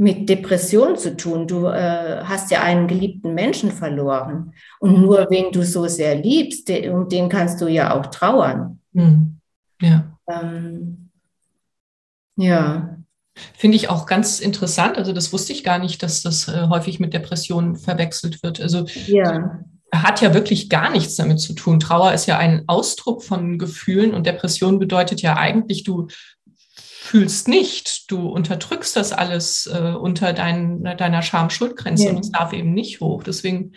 mit 0.00 0.28
Depression 0.28 0.96
zu 0.96 1.16
tun. 1.16 1.48
Du 1.48 1.66
äh, 1.66 2.22
hast 2.22 2.52
ja 2.52 2.62
einen 2.62 2.86
geliebten 2.86 3.34
Menschen 3.34 3.72
verloren. 3.72 4.54
Und 4.78 5.00
nur 5.00 5.26
wenn 5.28 5.50
du 5.50 5.64
so 5.64 5.86
sehr 5.88 6.14
liebst, 6.14 6.68
de, 6.68 6.88
um 6.90 7.08
den 7.08 7.28
kannst 7.28 7.60
du 7.60 7.66
ja 7.66 7.98
auch 7.98 8.06
trauern. 8.06 8.78
Mhm. 8.92 9.40
Ja. 9.82 10.16
Ähm, 10.30 11.10
ja. 12.36 12.96
Finde 13.54 13.76
ich 13.76 13.90
auch 13.90 14.06
ganz 14.06 14.38
interessant. 14.38 14.96
Also 14.96 15.12
das 15.12 15.32
wusste 15.32 15.52
ich 15.52 15.64
gar 15.64 15.80
nicht, 15.80 16.00
dass 16.02 16.22
das 16.22 16.46
äh, 16.46 16.68
häufig 16.68 17.00
mit 17.00 17.12
Depressionen 17.12 17.74
verwechselt 17.74 18.44
wird. 18.44 18.60
Also 18.60 18.86
ja. 19.06 19.64
hat 19.92 20.20
ja 20.20 20.32
wirklich 20.32 20.68
gar 20.68 20.90
nichts 20.90 21.16
damit 21.16 21.40
zu 21.40 21.54
tun. 21.54 21.80
Trauer 21.80 22.12
ist 22.12 22.26
ja 22.26 22.38
ein 22.38 22.64
Ausdruck 22.68 23.24
von 23.24 23.58
Gefühlen 23.58 24.14
und 24.14 24.26
Depression 24.26 24.78
bedeutet 24.78 25.22
ja 25.22 25.36
eigentlich, 25.36 25.82
du 25.82 26.06
fühlst 27.08 27.48
nicht. 27.48 28.10
Du 28.10 28.28
unterdrückst 28.28 28.94
das 28.94 29.12
alles 29.12 29.66
äh, 29.66 29.92
unter 29.92 30.34
dein, 30.34 30.84
deiner 30.84 31.22
Scham-Schuldgrenze 31.22 32.04
ja. 32.04 32.10
und 32.10 32.20
es 32.20 32.30
darf 32.30 32.52
eben 32.52 32.74
nicht 32.74 33.00
hoch. 33.00 33.22
Deswegen 33.22 33.72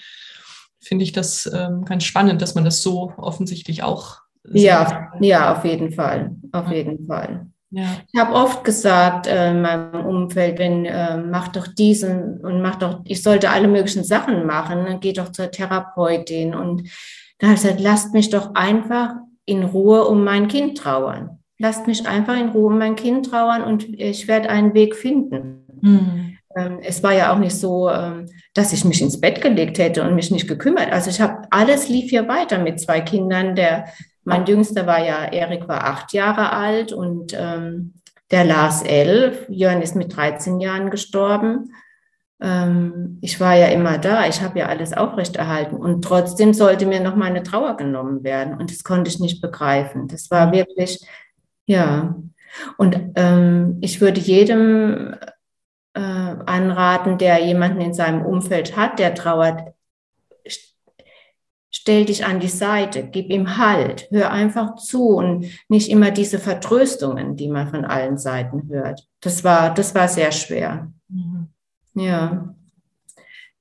finde 0.81 1.03
ich 1.03 1.13
das 1.13 1.49
ähm, 1.53 1.85
ganz 1.85 2.03
spannend, 2.03 2.41
dass 2.41 2.55
man 2.55 2.65
das 2.65 2.81
so 2.81 3.13
offensichtlich 3.17 3.83
auch. 3.83 4.17
Ja, 4.51 5.13
ja, 5.21 5.55
auf 5.55 5.63
jeden 5.63 5.93
Fall. 5.93 6.35
Auf 6.51 6.67
ja. 6.67 6.73
jeden 6.73 7.07
Fall. 7.07 7.45
Ja. 7.69 7.85
Ich 8.11 8.19
habe 8.19 8.33
oft 8.33 8.65
gesagt 8.65 9.27
äh, 9.27 9.51
in 9.51 9.61
meinem 9.61 10.05
Umfeld, 10.05 10.59
wenn 10.59 10.85
äh, 10.85 11.15
mach 11.15 11.47
doch 11.49 11.67
diesen 11.67 12.41
und 12.41 12.61
mach 12.61 12.75
doch, 12.75 12.99
ich 13.05 13.23
sollte 13.23 13.49
alle 13.49 13.69
möglichen 13.69 14.03
Sachen 14.03 14.45
machen, 14.45 14.85
dann 14.85 14.99
geh 14.99 15.13
doch 15.13 15.31
zur 15.31 15.51
Therapeutin. 15.51 16.53
Und 16.53 16.89
da 17.37 17.47
habe 17.47 17.55
ich 17.55 17.61
gesagt, 17.61 17.79
lasst 17.79 18.13
mich 18.13 18.29
doch 18.29 18.55
einfach 18.55 19.13
in 19.45 19.63
Ruhe 19.63 20.05
um 20.05 20.25
mein 20.25 20.49
Kind 20.49 20.77
trauern 20.77 21.40
lasst 21.61 21.87
mich 21.87 22.07
einfach 22.07 22.37
in 22.37 22.49
Ruhe 22.49 22.67
um 22.67 22.77
mein 22.77 22.95
Kind 22.95 23.29
trauern 23.29 23.63
und 23.63 23.87
ich 23.87 24.27
werde 24.27 24.49
einen 24.49 24.73
Weg 24.73 24.95
finden. 24.95 25.65
Mhm. 25.81 26.37
ähm, 26.55 26.79
es 26.81 27.01
war 27.01 27.13
ja 27.13 27.33
auch 27.33 27.39
nicht 27.39 27.55
so, 27.55 27.89
ähm, 27.89 28.27
dass 28.53 28.73
ich 28.73 28.85
mich 28.85 29.01
ins 29.01 29.19
Bett 29.19 29.41
gelegt 29.41 29.79
hätte 29.79 30.03
und 30.03 30.15
mich 30.15 30.31
nicht 30.31 30.47
gekümmert. 30.47 30.91
Also 30.91 31.09
ich 31.09 31.21
habe 31.21 31.47
alles 31.49 31.89
lief 31.89 32.09
hier 32.09 32.27
weiter 32.27 32.59
mit 32.59 32.79
zwei 32.79 33.01
Kindern. 33.01 33.55
Der, 33.55 33.85
mein 34.23 34.45
Jüngster 34.45 34.85
war 34.85 35.03
ja, 35.03 35.25
Erik 35.31 35.67
war 35.67 35.85
acht 35.85 36.13
Jahre 36.13 36.51
alt 36.51 36.93
und 36.93 37.35
ähm, 37.37 37.93
der 38.31 38.43
Lars 38.43 38.83
elf. 38.83 39.45
Jörn 39.49 39.81
ist 39.81 39.95
mit 39.95 40.15
13 40.15 40.59
Jahren 40.59 40.89
gestorben. 40.89 41.73
Ähm, 42.41 43.19
ich 43.21 43.39
war 43.39 43.55
ja 43.55 43.67
immer 43.67 43.97
da. 43.97 44.27
Ich 44.27 44.41
habe 44.41 44.59
ja 44.59 44.67
alles 44.67 44.93
aufrechterhalten 44.93 45.75
und 45.75 46.03
trotzdem 46.03 46.53
sollte 46.53 46.85
mir 46.85 46.99
noch 46.99 47.15
meine 47.15 47.43
Trauer 47.43 47.77
genommen 47.77 48.23
werden 48.23 48.57
und 48.57 48.71
das 48.71 48.83
konnte 48.83 49.09
ich 49.09 49.19
nicht 49.19 49.41
begreifen. 49.41 50.07
Das 50.07 50.31
war 50.31 50.51
wirklich, 50.51 50.99
ja. 51.71 52.15
Und 52.77 52.99
ähm, 53.15 53.77
ich 53.81 54.01
würde 54.01 54.19
jedem 54.19 55.15
äh, 55.93 55.99
anraten, 55.99 57.17
der 57.17 57.39
jemanden 57.39 57.81
in 57.81 57.93
seinem 57.93 58.25
Umfeld 58.25 58.75
hat, 58.75 58.99
der 58.99 59.15
trauert, 59.15 59.73
stell 61.69 62.05
dich 62.05 62.25
an 62.25 62.41
die 62.41 62.49
Seite, 62.49 63.07
gib 63.09 63.29
ihm 63.29 63.57
Halt, 63.57 64.09
hör 64.11 64.31
einfach 64.31 64.75
zu 64.75 65.15
und 65.15 65.45
nicht 65.69 65.89
immer 65.89 66.11
diese 66.11 66.39
Vertröstungen, 66.39 67.37
die 67.37 67.47
man 67.47 67.69
von 67.69 67.85
allen 67.85 68.17
Seiten 68.17 68.67
hört. 68.67 69.07
Das 69.21 69.45
war, 69.45 69.73
das 69.73 69.95
war 69.95 70.09
sehr 70.09 70.33
schwer. 70.33 70.91
Mhm. 71.07 71.47
Ja. 71.93 72.53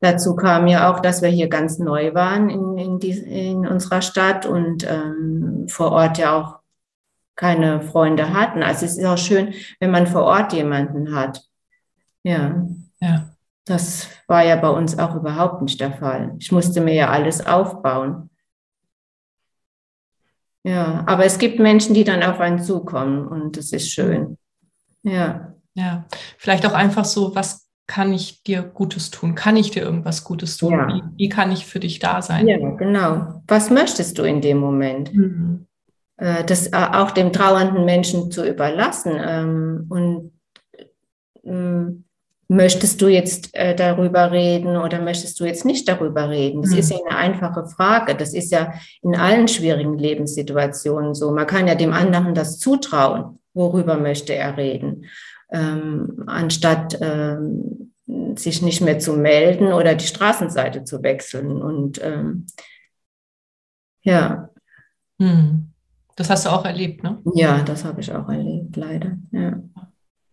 Dazu 0.01 0.35
kam 0.35 0.67
ja 0.67 0.91
auch, 0.91 1.01
dass 1.01 1.23
wir 1.23 1.29
hier 1.29 1.49
ganz 1.49 1.79
neu 1.79 2.15
waren 2.15 2.49
in, 2.51 2.79
in, 2.79 2.99
die, 2.99 3.11
in 3.11 3.67
unserer 3.67 4.03
Stadt 4.03 4.47
und 4.47 4.85
ähm, 4.91 5.67
vor 5.69 5.93
Ort 5.93 6.19
ja 6.19 6.37
auch 6.37 6.60
keine 7.37 7.81
Freunde 7.81 8.33
hatten. 8.33 8.63
Also 8.63 8.87
es 8.87 8.99
ist 8.99 9.05
auch 9.05 9.19
schön, 9.19 9.55
wenn 9.79 9.91
man 9.91 10.07
vor 10.07 10.23
Ort 10.25 10.53
jemanden 10.53 11.15
hat, 11.15 11.43
ja. 12.23 12.67
Ja. 13.01 13.31
Das 13.65 14.09
war 14.27 14.45
ja 14.45 14.57
bei 14.57 14.69
uns 14.69 14.99
auch 14.99 15.15
überhaupt 15.15 15.63
nicht 15.63 15.81
der 15.81 15.93
Fall. 15.93 16.35
Ich 16.39 16.51
musste 16.51 16.81
mir 16.81 16.95
ja 16.95 17.11
alles 17.11 17.47
aufbauen. 17.47 18.31
Ja, 20.63 21.05
aber 21.07 21.25
es 21.25 21.39
gibt 21.39 21.59
Menschen, 21.59 21.95
die 21.95 22.05
dann 22.05 22.23
auf 22.23 22.41
einen 22.41 22.63
zukommen 22.63 23.27
und 23.27 23.57
das 23.57 23.73
ist 23.73 23.91
schön. 23.91 24.37
Ja. 25.03 25.55
Ja, 25.75 26.05
vielleicht 26.37 26.67
auch 26.67 26.73
einfach 26.73 27.05
so, 27.05 27.35
was 27.35 27.69
kann 27.87 28.13
ich 28.13 28.43
dir 28.43 28.63
Gutes 28.63 29.11
tun? 29.11 29.35
Kann 29.35 29.57
ich 29.57 29.71
dir 29.71 29.83
irgendwas 29.83 30.25
Gutes 30.25 30.57
tun? 30.57 30.73
Ja. 30.73 30.89
Wie, 30.89 31.03
wie, 31.17 31.29
kann 31.29 31.53
ich 31.53 31.67
für 31.67 31.81
dich 31.81 31.99
da 32.01 32.23
sein? 32.23 32.47
Ja, 32.47 32.59
genau. 32.59 33.43
Was 33.47 33.71
möchtest 33.71 34.19
du 34.19 34.23
in 34.23 34.41
dem 34.41 34.59
Moment? 34.59 35.15
Mhm. 35.15 35.67
Äh, 36.21 36.45
das 36.45 36.67
äh, 36.69 36.87
auch 36.93 37.11
dem 37.11 37.33
trauernden 37.33 37.85
Menschen 37.85 38.31
zu 38.31 38.47
überlassen 38.47 39.19
ähm, 39.19 39.87
und 39.89 40.33
ähm, 41.45 42.05
möchtest 42.47 43.01
du 43.01 43.09
jetzt 43.09 43.55
äh, 43.55 43.75
darüber 43.75 44.31
reden 44.31 44.77
oder 44.77 45.01
möchtest 45.01 45.41
du 45.41 45.47
jetzt 45.47 45.65
nicht 45.65 45.89
darüber 45.89 46.29
reden? 46.29 46.61
Das 46.61 46.73
mhm. 46.73 46.79
ist 46.79 46.91
ja 46.91 46.99
eine 47.07 47.17
einfache 47.17 47.67
Frage. 47.67 48.15
Das 48.15 48.35
ist 48.35 48.53
ja 48.53 48.75
in 49.03 49.17
allen 49.17 49.49
schwierigen 49.49 49.97
Lebenssituationen 49.97 51.15
so. 51.15 51.31
Man 51.31 51.47
kann 51.47 51.67
ja 51.67 51.75
dem 51.75 51.95
anderen 51.95 52.35
das 52.35 52.59
zutrauen. 52.59 53.39
Worüber 53.55 53.97
möchte 53.97 54.35
er 54.35 54.59
reden? 54.59 55.07
Ähm, 55.51 56.25
anstatt 56.27 56.99
ähm, 57.01 57.93
sich 58.37 58.61
nicht 58.61 58.83
mehr 58.83 58.99
zu 58.99 59.15
melden 59.15 59.73
oder 59.73 59.95
die 59.95 60.07
Straßenseite 60.07 60.85
zu 60.85 61.03
wechseln. 61.03 61.63
Und 61.63 62.03
ähm, 62.05 62.47
ja. 64.03 64.51
Mhm. 65.19 65.70
Das 66.21 66.29
hast 66.29 66.45
du 66.45 66.51
auch 66.51 66.67
erlebt, 66.67 67.03
ne? 67.03 67.19
Ja, 67.35 67.63
das 67.63 67.83
habe 67.83 68.03
ich 68.03 68.13
auch 68.13 68.29
erlebt, 68.29 68.77
leider. 68.77 69.17
Ja. 69.33 69.59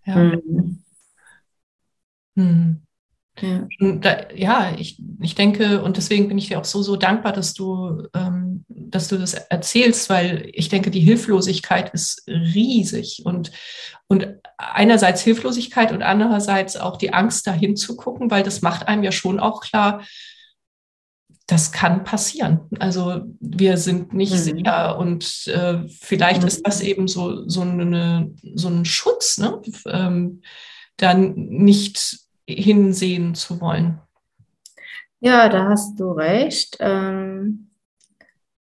ja. 0.06 0.16
Mhm. 0.18 0.84
Hm. 2.36 2.82
Ja, 3.40 3.68
da, 3.80 4.30
ja 4.36 4.76
ich, 4.78 5.02
ich 5.22 5.36
denke, 5.36 5.82
und 5.82 5.96
deswegen 5.96 6.28
bin 6.28 6.38
ich 6.38 6.50
dir 6.50 6.60
auch 6.60 6.66
so, 6.66 6.82
so 6.82 6.98
dankbar, 6.98 7.32
dass 7.32 7.54
du, 7.54 8.06
ähm, 8.14 8.66
dass 8.68 9.08
du 9.08 9.18
das 9.18 9.34
erzählst, 9.34 10.10
weil 10.10 10.50
ich 10.52 10.68
denke, 10.68 10.92
die 10.92 11.00
Hilflosigkeit 11.00 11.94
ist 11.94 12.22
riesig 12.28 13.22
und, 13.24 13.54
und 14.08 14.28
einerseits 14.58 15.22
Hilflosigkeit 15.22 15.94
und 15.94 16.02
andererseits 16.02 16.76
auch 16.76 16.98
die 16.98 17.14
Angst, 17.14 17.48
dahin 17.48 17.78
zu 17.78 17.96
gucken, 17.96 18.30
weil 18.30 18.44
das 18.44 18.62
macht 18.62 18.90
einem 18.90 19.04
ja 19.04 19.14
schon 19.14 19.40
auch 19.40 19.62
klar, 19.62 20.02
das 21.48 21.72
kann 21.72 22.04
passieren. 22.04 22.60
Also 22.78 23.22
wir 23.40 23.78
sind 23.78 24.14
nicht 24.14 24.34
mhm. 24.34 24.38
sicher 24.38 25.00
und 25.00 25.48
äh, 25.48 25.88
vielleicht 25.88 26.42
mhm. 26.42 26.48
ist 26.48 26.68
das 26.68 26.82
eben 26.82 27.08
so, 27.08 27.48
so, 27.48 27.62
eine, 27.62 28.32
so 28.54 28.68
ein 28.68 28.84
Schutz, 28.84 29.38
ne? 29.38 29.62
ähm, 29.88 30.42
dann 30.98 31.34
nicht 31.36 32.20
hinsehen 32.46 33.34
zu 33.34 33.62
wollen. 33.62 34.00
Ja, 35.22 35.48
da 35.48 35.70
hast 35.70 36.00
du 36.00 36.12
recht. 36.12 36.78
Ähm, 36.82 37.70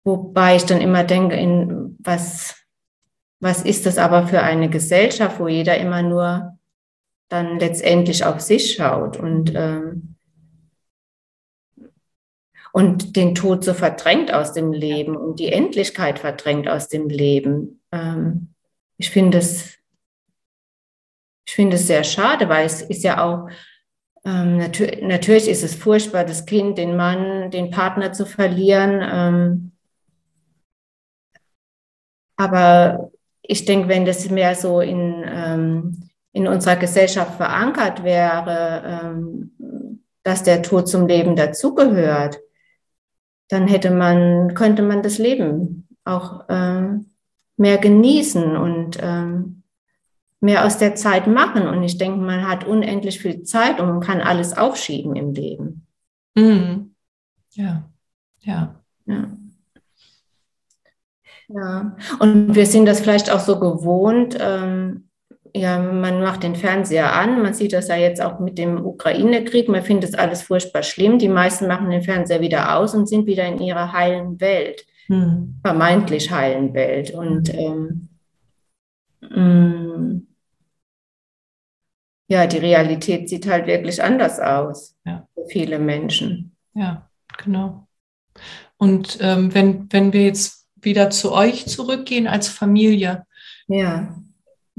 wobei 0.04 0.56
ich 0.56 0.64
dann 0.64 0.80
immer 0.80 1.02
denke, 1.02 1.34
in 1.34 1.96
was, 1.98 2.56
was 3.40 3.62
ist 3.62 3.86
das 3.86 3.98
aber 3.98 4.28
für 4.28 4.40
eine 4.40 4.70
Gesellschaft, 4.70 5.40
wo 5.40 5.48
jeder 5.48 5.76
immer 5.78 6.02
nur 6.02 6.56
dann 7.28 7.58
letztendlich 7.58 8.24
auf 8.24 8.40
sich 8.40 8.74
schaut 8.74 9.16
und, 9.16 9.52
ähm, 9.54 10.14
und 12.72 13.16
den 13.16 13.34
Tod 13.34 13.64
so 13.64 13.74
verdrängt 13.74 14.32
aus 14.32 14.52
dem 14.52 14.72
Leben 14.72 15.16
und 15.16 15.40
die 15.40 15.52
Endlichkeit 15.52 16.18
verdrängt 16.18 16.68
aus 16.68 16.88
dem 16.88 17.08
Leben. 17.08 17.80
Ähm, 17.92 18.54
ich 18.98 19.10
finde 19.10 19.38
es 19.38 19.78
ich 21.48 21.54
finde 21.54 21.76
es 21.76 21.86
sehr 21.86 22.04
schade, 22.04 22.50
weil 22.50 22.66
es 22.66 22.82
ist 22.82 23.02
ja 23.02 23.24
auch, 23.24 23.48
ähm, 24.22 24.58
natür 24.58 24.90
natürlich 25.00 25.48
ist 25.48 25.64
es 25.64 25.74
furchtbar, 25.74 26.24
das 26.24 26.44
Kind, 26.44 26.76
den 26.76 26.94
Mann, 26.94 27.50
den 27.50 27.70
Partner 27.70 28.12
zu 28.12 28.26
verlieren. 28.26 29.00
Ähm, 29.02 29.72
aber 32.36 33.10
ich 33.40 33.64
denke, 33.64 33.88
wenn 33.88 34.04
das 34.04 34.28
mehr 34.28 34.54
so 34.54 34.82
in, 34.82 35.24
ähm, 35.26 36.10
in 36.32 36.46
unserer 36.46 36.76
Gesellschaft 36.76 37.38
verankert 37.38 38.04
wäre, 38.04 39.02
ähm, 39.02 40.02
dass 40.22 40.42
der 40.42 40.62
Tod 40.62 40.86
zum 40.86 41.06
Leben 41.06 41.34
dazugehört, 41.34 42.38
dann 43.48 43.66
hätte 43.66 43.90
man, 43.90 44.54
könnte 44.54 44.82
man 44.82 45.02
das 45.02 45.18
Leben 45.18 45.88
auch 46.04 46.48
äh, 46.48 46.98
mehr 47.56 47.78
genießen 47.78 48.56
und 48.56 48.98
ähm, 49.00 49.62
mehr 50.40 50.64
aus 50.64 50.78
der 50.78 50.94
Zeit 50.94 51.26
machen. 51.26 51.66
Und 51.66 51.82
ich 51.82 51.98
denke, 51.98 52.20
man 52.20 52.46
hat 52.46 52.64
unendlich 52.64 53.20
viel 53.20 53.42
Zeit 53.42 53.80
und 53.80 53.88
man 53.88 54.00
kann 54.00 54.20
alles 54.20 54.56
aufschieben 54.56 55.16
im 55.16 55.32
Leben. 55.32 55.86
Mhm. 56.34 56.94
Ja, 57.52 57.90
ja. 58.40 58.74
Ja. 59.06 59.24
Ja, 61.50 61.96
und 62.18 62.54
wir 62.54 62.66
sind 62.66 62.84
das 62.84 63.00
vielleicht 63.00 63.30
auch 63.30 63.40
so 63.40 63.58
gewohnt. 63.58 64.36
Ähm, 64.38 65.07
ja, 65.54 65.78
man 65.78 66.20
macht 66.22 66.42
den 66.42 66.56
Fernseher 66.56 67.12
an, 67.14 67.42
man 67.42 67.54
sieht 67.54 67.72
das 67.72 67.88
ja 67.88 67.96
jetzt 67.96 68.20
auch 68.20 68.38
mit 68.40 68.58
dem 68.58 68.84
Ukraine-Krieg, 68.84 69.68
man 69.68 69.82
findet 69.82 70.10
es 70.10 70.18
alles 70.18 70.42
furchtbar 70.42 70.82
schlimm. 70.82 71.18
Die 71.18 71.28
meisten 71.28 71.66
machen 71.66 71.90
den 71.90 72.02
Fernseher 72.02 72.40
wieder 72.40 72.76
aus 72.76 72.94
und 72.94 73.08
sind 73.08 73.26
wieder 73.26 73.46
in 73.46 73.60
ihrer 73.60 73.92
heilen 73.92 74.40
Welt, 74.40 74.86
hm. 75.06 75.58
vermeintlich 75.62 76.30
heilen 76.30 76.74
Welt. 76.74 77.10
Und 77.10 77.52
ähm, 77.54 78.08
mm, 79.20 80.26
ja, 82.28 82.46
die 82.46 82.58
Realität 82.58 83.28
sieht 83.28 83.48
halt 83.48 83.66
wirklich 83.66 84.02
anders 84.02 84.38
aus 84.38 84.96
ja. 85.04 85.26
für 85.34 85.46
viele 85.48 85.78
Menschen. 85.78 86.56
Ja, 86.74 87.08
genau. 87.42 87.86
Und 88.76 89.18
ähm, 89.20 89.52
wenn, 89.54 89.92
wenn 89.92 90.12
wir 90.12 90.24
jetzt 90.24 90.66
wieder 90.76 91.10
zu 91.10 91.32
euch 91.32 91.66
zurückgehen 91.66 92.26
als 92.28 92.48
Familie, 92.48 93.26
ja. 93.66 94.14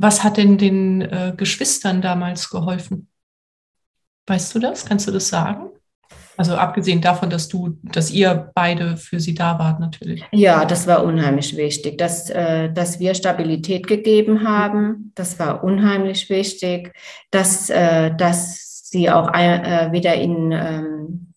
Was 0.01 0.23
hat 0.23 0.37
denn 0.37 0.57
den 0.57 1.01
äh, 1.01 1.33
Geschwistern 1.35 2.01
damals 2.01 2.49
geholfen? 2.49 3.09
Weißt 4.27 4.55
du 4.55 4.59
das? 4.59 4.85
Kannst 4.85 5.07
du 5.07 5.11
das 5.11 5.27
sagen? 5.27 5.71
Also 6.37 6.55
abgesehen 6.55 7.01
davon, 7.01 7.29
dass 7.29 7.49
du, 7.49 7.77
dass 7.83 8.09
ihr 8.09 8.49
beide 8.55 8.95
für 8.95 9.19
sie 9.19 9.33
da 9.33 9.59
wart, 9.59 9.81
natürlich. 9.81 10.23
Ja, 10.31 10.63
das 10.63 10.87
war 10.87 11.03
unheimlich 11.03 11.57
wichtig, 11.57 11.97
dass, 11.97 12.29
äh, 12.29 12.71
dass 12.71 13.01
wir 13.01 13.13
Stabilität 13.13 13.87
gegeben 13.87 14.47
haben. 14.47 15.11
Das 15.15 15.37
war 15.37 15.65
unheimlich 15.65 16.29
wichtig, 16.29 16.93
dass, 17.29 17.69
äh, 17.69 18.15
dass 18.15 18.87
sie 18.89 19.09
auch 19.09 19.33
äh, 19.33 19.91
wieder 19.91 20.15
in, 20.15 20.53
ähm, 20.53 21.28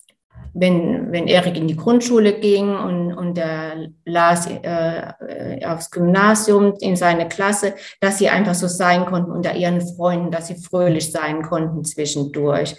wenn, 0.54 1.12
wenn 1.12 1.28
Erik 1.28 1.56
in 1.56 1.66
die 1.66 1.76
Grundschule 1.76 2.34
ging 2.34 2.76
und, 2.76 3.12
und 3.14 3.36
der 3.36 3.88
las 4.04 4.46
äh, 4.46 5.64
aufs 5.64 5.90
Gymnasium 5.90 6.74
in 6.80 6.96
seine 6.96 7.28
Klasse, 7.28 7.74
dass 8.00 8.18
sie 8.18 8.28
einfach 8.28 8.54
so 8.54 8.66
sein 8.66 9.06
konnten 9.06 9.30
unter 9.30 9.54
ihren 9.54 9.80
Freunden, 9.80 10.30
dass 10.30 10.48
sie 10.48 10.56
fröhlich 10.56 11.10
sein 11.10 11.42
konnten 11.42 11.84
zwischendurch. 11.84 12.76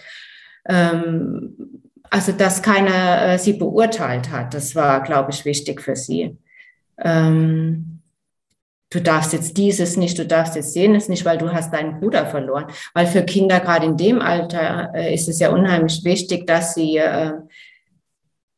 Ähm, 0.68 1.82
also, 2.10 2.32
dass 2.32 2.62
keiner 2.62 3.34
äh, 3.34 3.40
sie 3.40 3.54
beurteilt 3.54 4.30
hat, 4.30 4.54
das 4.54 4.76
war, 4.76 5.02
glaube 5.02 5.32
ich, 5.32 5.46
wichtig 5.46 5.82
für 5.82 5.96
sie. 5.96 6.38
Ähm, 7.04 7.93
du 8.94 9.02
darfst 9.02 9.34
jetzt 9.34 9.58
dieses 9.58 9.98
nicht, 9.98 10.20
du 10.20 10.26
darfst 10.26 10.56
jetzt 10.56 10.76
jenes 10.76 11.10
nicht, 11.10 11.26
weil 11.26 11.40
du 11.40 11.52
hast 11.52 11.74
deinen 11.74 12.00
Bruder 12.00 12.28
verloren. 12.28 12.66
Weil 12.94 13.08
für 13.08 13.24
Kinder 13.24 13.60
gerade 13.60 13.88
in 13.88 13.98
dem 13.98 14.22
Alter 14.22 14.92
äh, 14.94 15.14
ist 15.14 15.28
es 15.28 15.40
ja 15.40 15.50
unheimlich 15.50 16.04
wichtig, 16.04 16.46
dass 16.46 16.76
sie, 16.76 16.98
äh, 16.98 17.34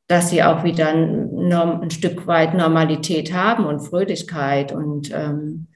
dass 0.07 0.29
sie 0.29 0.43
auch 0.43 0.63
wieder 0.63 0.89
ein, 0.89 1.89
Stück 1.89 2.27
weit 2.27 2.53
Normalität 2.53 3.33
haben 3.33 3.65
und 3.65 3.79
Fröhlichkeit 3.79 4.73
und 4.73 5.11
ähm, 5.13 5.67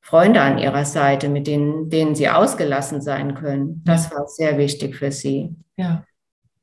Freunde 0.00 0.40
an 0.40 0.58
ihrer 0.58 0.84
Seite, 0.84 1.28
mit 1.28 1.46
denen, 1.46 1.90
denen 1.90 2.14
sie 2.14 2.28
ausgelassen 2.28 3.02
sein 3.02 3.34
können. 3.34 3.82
Das 3.84 4.10
war 4.12 4.26
sehr 4.28 4.56
wichtig 4.56 4.96
für 4.96 5.10
sie. 5.12 5.54
Ja. 5.76 6.04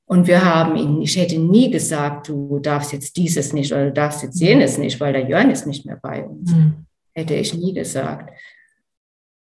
Und 0.06 0.28
wir 0.28 0.44
haben 0.44 0.76
ihnen, 0.76 1.02
ich 1.02 1.18
hätte 1.18 1.40
nie 1.40 1.70
gesagt, 1.70 2.30
du 2.30 2.60
darfst 2.60 2.94
jetzt 2.94 3.18
dieses 3.18 3.54
nicht 3.54 3.72
oder 3.72 3.86
du 3.86 3.94
darfst 3.94 4.24
jetzt 4.24 4.40
jenes 4.40 4.78
nicht, 4.78 5.00
weil 5.00 5.14
der 5.14 5.28
Jörn 5.28 5.50
ist 5.50 5.68
nicht 5.68 5.86
mehr 5.86 6.00
bei 6.02 6.24
uns. 6.24 6.52
Mhm. 6.52 6.86
Hätte 7.14 7.36
ich 7.36 7.54
nie 7.54 7.74
gesagt. 7.74 8.32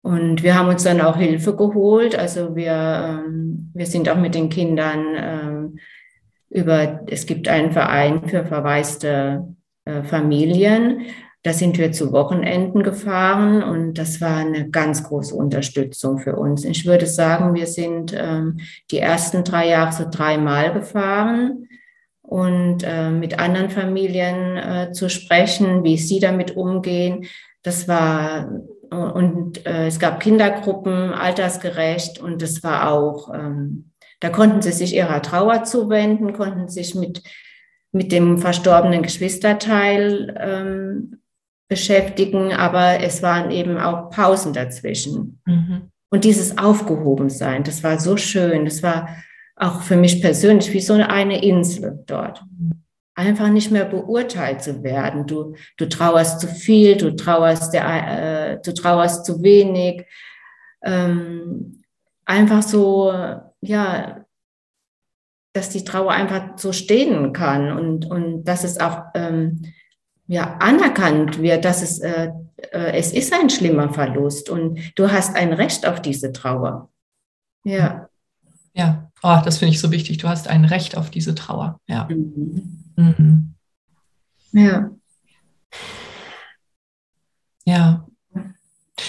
Und 0.03 0.43
wir 0.45 0.57
haben 0.57 0.69
uns 0.69 0.85
dann 0.85 1.01
auch 1.01 1.17
Hilfe 1.17 1.57
geholt. 1.57 2.17
Also 2.17 2.55
wir, 2.55 3.25
ähm, 3.27 3.73
wir 3.75 3.87
sind 3.87 4.09
auch 4.09 4.17
mit 4.17 4.35
den 4.37 4.49
Kindern 4.49 5.05
ähm, 5.17 5.79
über, 6.49 7.01
es 7.09 7.27
gibt 7.27 7.49
einen 7.49 7.73
Verein 7.73 8.29
für 8.29 8.47
verwaiste 8.47 9.57
äh, 9.85 10.05
Familien. 10.05 11.07
Da 11.43 11.53
sind 11.53 11.79
wir 11.79 11.93
zu 11.93 12.13
Wochenenden 12.13 12.83
gefahren 12.83 13.63
und 13.63 13.95
das 13.95 14.21
war 14.21 14.39
eine 14.39 14.69
ganz 14.71 15.05
große 15.05 15.35
Unterstützung 15.35 16.19
für 16.19 16.37
uns. 16.37 16.65
Ich 16.65 16.87
würde 16.87 17.07
sagen, 17.07 17.55
wir 17.55 17.67
sind 17.67 18.15
ähm, 18.17 18.59
die 18.91 18.99
ersten 18.99 19.45
drei 19.45 19.69
Jahre 19.69 19.93
so 19.93 20.05
dreimal 20.11 20.73
gefahren 20.73 21.69
und 22.23 22.83
äh, 22.85 23.11
mit 23.11 23.39
anderen 23.39 23.71
Familien 23.71 24.57
äh, 24.57 24.93
zu 24.93 25.09
sprechen, 25.09 25.85
wie 25.85 25.99
sie 25.99 26.19
damit 26.19 26.57
umgehen. 26.57 27.27
Das 27.67 27.89
war 27.89 28.51
und 28.91 29.67
äh, 29.67 29.89
es 29.89 29.99
gab 29.99 30.21
Kindergruppen, 30.21 31.13
altersgerecht 31.13 32.21
und 32.21 32.41
das 32.41 32.63
war 32.63 32.93
auch, 32.93 33.35
ähm, 33.35 33.91
da 34.21 34.31
konnten 34.31 34.63
sie 34.63 34.71
sich 34.71 34.95
ihrer 34.95 35.21
Trauer 35.23 35.65
zuwenden, 35.65 36.33
konnten 36.33 36.69
sich 36.69 36.95
mit 36.95 37.23
mit 37.97 38.13
dem 38.13 38.39
verstorbenen 38.39 39.03
Geschwisterteil 39.03 40.35
ähm, 40.39 41.21
beschäftigen, 41.69 42.53
aber 42.53 43.01
es 43.01 43.23
waren 43.23 43.51
eben 43.51 43.79
auch 43.79 44.11
Pausen 44.11 44.53
dazwischen. 44.53 45.41
Mhm. 45.47 45.91
Und 46.11 46.25
dieses 46.25 46.59
Aufgehobensein, 46.59 47.65
das 47.65 47.83
war 47.83 47.99
so 47.99 48.17
schön. 48.17 48.65
Das 48.65 48.83
war 48.83 49.09
auch 49.57 49.81
für 49.81 49.97
mich 49.97 50.21
persönlich 50.21 50.73
wie 50.73 50.81
so 50.81 50.93
eine 50.93 51.43
Insel 51.43 52.05
dort. 52.07 52.45
Einfach 53.17 53.49
nicht 53.49 53.71
mehr 53.71 53.87
beurteilt 53.87 54.63
zu 54.63 54.83
werden. 54.83 55.27
Du, 55.27 55.57
du 55.79 55.89
trauerst 55.89 56.41
zu 56.41 56.47
viel, 56.47 56.97
du 56.97 57.17
trauerst, 57.17 57.73
der, 57.73 58.53
äh, 58.53 58.59
du 58.63 58.73
trauerst 58.73 59.25
zu 59.25 59.43
wenig. 59.43 60.05
Ähm, 60.85 61.83
einfach 62.27 62.63
so, 62.63 63.13
ja, 63.63 64.27
dass 65.55 65.71
die 65.71 65.85
Trauer 65.85 66.13
einfach 66.13 66.59
so 66.59 66.73
stehen 66.73 67.33
kann 67.33 67.73
und, 67.73 68.05
und 68.11 68.45
dass 68.45 68.63
es 68.63 68.79
auch 68.79 69.05
ähm, 69.15 69.63
ja, 70.27 70.57
anerkannt 70.59 71.41
wird, 71.41 71.65
dass 71.65 71.83
es, 71.83 71.99
äh, 72.01 72.31
äh, 72.73 72.93
es 72.93 73.13
ist 73.13 73.33
ein 73.33 73.49
schlimmer 73.49 73.93
Verlust 73.93 74.51
und 74.51 74.79
du 74.97 75.11
hast 75.11 75.35
ein 75.35 75.53
Recht 75.53 75.87
auf 75.87 76.03
diese 76.03 76.33
Trauer. 76.33 76.91
Ja. 77.65 78.09
Ja, 78.75 79.11
oh, 79.23 79.39
das 79.43 79.59
finde 79.59 79.73
ich 79.73 79.81
so 79.81 79.91
wichtig. 79.91 80.19
Du 80.19 80.29
hast 80.29 80.49
ein 80.49 80.67
Recht 80.67 80.99
auf 80.99 81.09
diese 81.11 81.35
Trauer. 81.35 81.81
Ja. 81.87 82.07
Mhm. 82.11 82.86
Mhm. 82.97 83.55
Ja. 84.53 84.91
Ja. 87.65 88.07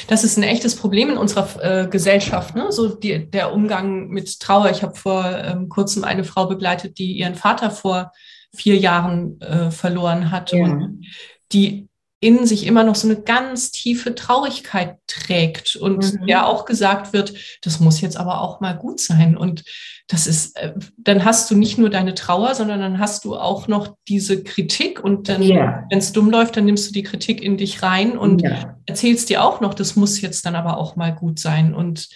Das 0.07 0.23
ist 0.23 0.37
ein 0.37 0.43
echtes 0.43 0.75
Problem 0.75 1.09
in 1.09 1.17
unserer 1.17 1.83
äh, 1.83 1.87
Gesellschaft, 1.87 2.55
ne? 2.55 2.71
so 2.71 2.93
die, 2.93 3.29
der 3.29 3.53
Umgang 3.53 4.09
mit 4.09 4.39
Trauer. 4.39 4.69
Ich 4.69 4.83
habe 4.83 4.95
vor 4.95 5.25
ähm, 5.25 5.69
kurzem 5.69 6.03
eine 6.03 6.25
Frau 6.25 6.47
begleitet, 6.47 6.97
die 6.97 7.13
ihren 7.13 7.35
Vater 7.35 7.71
vor 7.71 8.11
vier 8.53 8.77
Jahren 8.77 9.39
äh, 9.41 9.71
verloren 9.71 10.31
hat 10.31 10.51
ja. 10.51 10.63
und 10.63 11.05
die 11.53 11.86
in 12.19 12.47
sich 12.47 12.65
immer 12.65 12.83
noch 12.83 12.95
so 12.95 13.07
eine 13.07 13.21
ganz 13.21 13.71
tiefe 13.71 14.15
Traurigkeit 14.15 14.97
trägt 15.05 15.75
und 15.75 16.19
mhm. 16.19 16.27
ja 16.27 16.45
auch 16.45 16.65
gesagt 16.65 17.13
wird, 17.13 17.33
das 17.61 17.79
muss 17.79 18.01
jetzt 18.01 18.17
aber 18.17 18.41
auch 18.41 18.59
mal 18.59 18.75
gut 18.75 18.99
sein. 18.99 19.37
Und 19.37 19.63
das 20.07 20.25
ist, 20.25 20.57
äh, 20.57 20.73
dann 20.97 21.25
hast 21.25 21.51
du 21.51 21.55
nicht 21.55 21.77
nur 21.77 21.91
deine 21.91 22.15
Trauer, 22.15 22.55
sondern 22.55 22.79
dann 22.79 22.99
hast 22.99 23.23
du 23.23 23.35
auch 23.35 23.67
noch 23.67 23.95
diese 24.07 24.43
Kritik 24.43 25.03
und 25.03 25.29
dann, 25.29 25.43
ja. 25.43 25.85
wenn 25.91 25.99
es 25.99 26.11
dumm 26.11 26.31
läuft, 26.31 26.57
dann 26.57 26.65
nimmst 26.65 26.89
du 26.89 26.93
die 26.93 27.03
Kritik 27.03 27.41
in 27.41 27.57
dich 27.57 27.83
rein 27.83 28.17
und 28.17 28.41
ja. 28.41 28.77
erzählst 28.87 29.29
dir 29.29 29.43
auch 29.43 29.61
noch, 29.61 29.75
das 29.75 29.95
muss 29.95 30.19
jetzt 30.19 30.43
dann 30.45 30.55
aber 30.55 30.77
auch 30.77 30.95
mal 30.95 31.13
gut 31.13 31.37
sein. 31.37 31.75
Und 31.75 32.09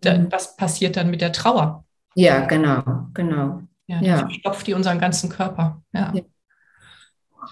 dann, 0.00 0.24
mhm. 0.24 0.32
was 0.32 0.56
passiert 0.56 0.96
dann 0.96 1.08
mit 1.08 1.20
der 1.20 1.32
Trauer? 1.32 1.84
Ja, 2.16 2.46
genau, 2.46 2.82
genau. 3.14 3.62
Ja, 3.86 4.00
ja. 4.00 4.18
verstopft 4.18 4.66
die 4.66 4.74
unseren 4.74 4.98
ganzen 4.98 5.30
Körper. 5.30 5.82
Ja. 5.92 6.12
ja. 6.14 6.22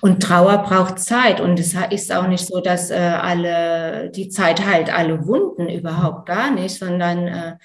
Und 0.01 0.23
Trauer 0.23 0.59
braucht 0.59 0.99
Zeit. 0.99 1.41
Und 1.41 1.59
es 1.59 1.75
ist 1.91 2.13
auch 2.13 2.27
nicht 2.27 2.47
so, 2.47 2.61
dass 2.61 2.91
äh, 2.91 2.95
alle, 2.95 4.11
die 4.11 4.29
Zeit 4.29 4.65
heilt 4.65 4.93
alle 4.93 5.27
Wunden, 5.27 5.69
überhaupt 5.69 6.27
gar 6.27 6.51
nicht, 6.51 6.75
sondern 6.77 7.29
äh, 7.29 7.57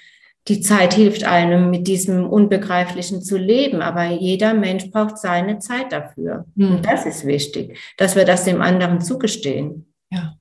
die 0.48 0.60
Zeit 0.60 0.94
hilft 0.94 1.24
einem, 1.24 1.70
mit 1.70 1.86
diesem 1.86 2.28
Unbegreiflichen 2.28 3.22
zu 3.22 3.36
leben. 3.36 3.82
Aber 3.82 4.04
jeder 4.04 4.54
Mensch 4.54 4.90
braucht 4.90 5.18
seine 5.18 5.58
Zeit 5.58 5.92
dafür. 5.92 6.46
Mhm. 6.54 6.76
Und 6.76 6.86
das 6.86 7.06
ist 7.06 7.26
wichtig, 7.26 7.78
dass 7.96 8.16
wir 8.16 8.24
das 8.24 8.44
dem 8.44 8.62
anderen 8.62 9.00
zugestehen. 9.00 9.92
Ja, 10.10 10.34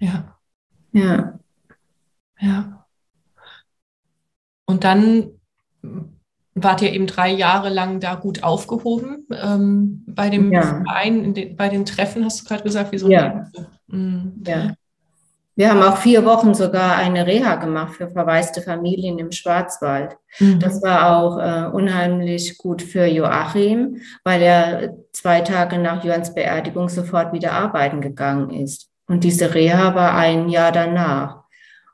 ja. 0.00 0.36
Ja. 0.92 1.38
Ja. 2.40 2.86
Und 4.66 4.84
dann 4.84 5.30
wart 6.54 6.82
ihr 6.82 6.92
eben 6.92 7.06
drei 7.06 7.30
Jahre 7.30 7.68
lang 7.68 8.00
da 8.00 8.14
gut 8.14 8.42
aufgehoben 8.42 9.26
ähm, 9.30 10.04
bei 10.06 10.30
dem 10.30 10.52
ja. 10.52 10.62
Verein, 10.62 11.34
den, 11.34 11.56
bei 11.56 11.68
den 11.68 11.84
Treffen, 11.84 12.24
hast 12.24 12.40
du 12.40 12.44
gerade 12.44 12.62
gesagt, 12.62 12.92
wieso? 12.92 13.08
Ja. 13.08 13.46
Mhm. 13.88 14.42
ja. 14.46 14.74
Wir 15.56 15.70
haben 15.70 15.82
auch 15.82 15.98
vier 15.98 16.24
Wochen 16.24 16.52
sogar 16.52 16.96
eine 16.96 17.26
Reha 17.26 17.54
gemacht 17.56 17.94
für 17.94 18.10
verwaiste 18.10 18.60
Familien 18.60 19.20
im 19.20 19.30
Schwarzwald. 19.30 20.16
Mhm. 20.40 20.58
Das 20.58 20.82
war 20.82 21.16
auch 21.16 21.38
äh, 21.38 21.70
unheimlich 21.70 22.58
gut 22.58 22.82
für 22.82 23.06
Joachim, 23.06 24.00
weil 24.24 24.42
er 24.42 24.94
zwei 25.12 25.42
Tage 25.42 25.78
nach 25.78 26.02
Jörns 26.02 26.34
Beerdigung 26.34 26.88
sofort 26.88 27.32
wieder 27.32 27.52
arbeiten 27.52 28.00
gegangen 28.00 28.50
ist. 28.50 28.90
Und 29.06 29.22
diese 29.22 29.54
Reha 29.54 29.94
war 29.94 30.14
ein 30.14 30.48
Jahr 30.48 30.72
danach. 30.72 31.44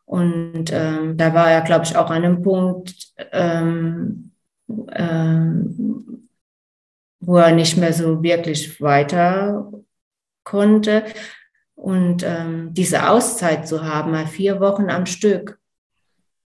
Und 0.07 0.73
ähm, 0.73 1.16
da 1.18 1.35
war 1.35 1.51
er, 1.51 1.61
glaube 1.61 1.85
ich, 1.85 1.96
auch 1.96 2.11
an 2.11 2.25
einem 2.25 2.42
Punkt, 2.42 2.94
ähm, 3.31 4.30
ähm, 4.92 6.28
wo 7.20 7.37
er 7.37 7.52
nicht 7.52 7.76
mehr 7.76 7.92
so 7.92 8.22
wirklich 8.22 8.80
weiter 8.80 9.70
konnte. 10.44 11.04
Und 11.74 12.22
ähm, 12.24 12.74
diese 12.74 13.09
Auszeit 13.09 13.66
zu 13.66 13.85
haben, 13.85 14.11
mal 14.11 14.26
vier 14.26 14.61
Wochen 14.61 14.90
am 14.90 15.06
Stück, 15.06 15.59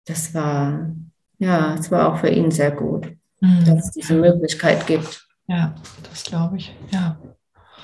das 0.07 0.35
war, 0.35 0.95
ja, 1.39 1.75
es 1.75 1.91
war 1.91 2.13
auch 2.13 2.19
für 2.19 2.29
ihn 2.29 2.51
sehr 2.51 2.71
gut, 2.71 3.17
mhm. 3.41 3.65
dass 3.65 3.87
es 3.87 3.91
diese 3.93 4.15
Möglichkeit 4.15 4.87
gibt. 4.87 5.27
Ja, 5.47 5.75
das 6.09 6.25
glaube 6.25 6.57
ich, 6.57 6.75
ja. 6.91 7.19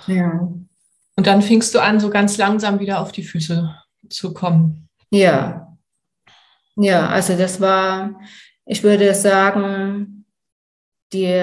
Ja. 0.07 0.49
Und 1.17 1.27
dann 1.27 1.43
fingst 1.43 1.75
du 1.75 1.81
an, 1.81 2.01
so 2.01 2.09
ganz 2.11 2.39
langsam 2.39 2.79
wieder 2.79 3.01
auf 3.01 3.13
die 3.13 3.23
Füße 3.23 3.75
zu 4.09 4.33
kommen. 4.33 4.89
Ja. 5.11 5.77
Ja, 6.77 7.09
also 7.09 7.37
das 7.37 7.61
war, 7.61 8.19
ich 8.65 8.83
würde 8.83 9.15
sagen, 9.15 10.20
die 11.13 11.35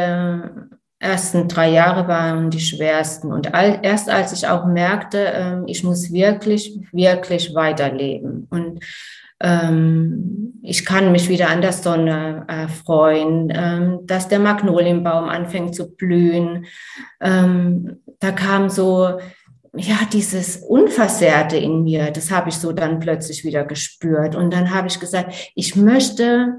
ersten 1.00 1.48
drei 1.48 1.70
Jahre 1.70 2.08
waren 2.08 2.50
die 2.50 2.60
schwersten. 2.60 3.32
Und 3.32 3.54
all, 3.54 3.80
erst 3.84 4.10
als 4.10 4.34
ich 4.34 4.48
auch 4.48 4.66
merkte, 4.66 5.20
ähm, 5.20 5.64
ich 5.68 5.84
muss 5.84 6.12
wirklich, 6.12 6.80
wirklich 6.92 7.54
weiterleben. 7.54 8.48
Und 8.50 8.84
ähm, 9.40 10.60
ich 10.64 10.86
kann 10.86 11.12
mich 11.12 11.30
wieder 11.30 11.50
an 11.50 11.62
der 11.62 11.74
Sonne 11.74 12.46
erfreuen, 12.48 13.54
ähm, 13.54 14.00
dass 14.04 14.28
der 14.28 14.40
Magnolienbaum 14.40 15.30
anfängt 15.30 15.76
zu 15.76 15.96
blühen. 15.96 16.66
Ähm, 17.22 17.98
da 18.20 18.32
kam 18.32 18.70
so, 18.70 19.20
ja, 19.76 20.00
dieses 20.12 20.58
Unversehrte 20.58 21.58
in 21.58 21.84
mir, 21.84 22.10
das 22.10 22.32
habe 22.32 22.50
ich 22.50 22.56
so 22.56 22.72
dann 22.72 23.00
plötzlich 23.00 23.44
wieder 23.44 23.64
gespürt. 23.64 24.36
Und 24.36 24.52
dann 24.52 24.74
habe 24.74 24.88
ich 24.88 25.00
gesagt, 25.00 25.52
ich 25.54 25.76
möchte 25.76 26.56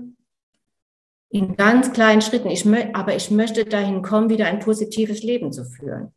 in 1.31 1.57
ganz 1.57 1.93
kleinen 1.93 2.23
Schritten. 2.23 2.51
Ich 2.51 2.67
aber 2.95 3.14
ich 3.14 3.31
möchte 3.31 3.64
dahin 3.64 4.03
kommen, 4.03 4.31
wieder 4.31 4.47
ein 4.47 4.61
positives 4.61 5.23
Leben 5.23 5.53
zu 5.53 5.64
führen. 5.64 6.12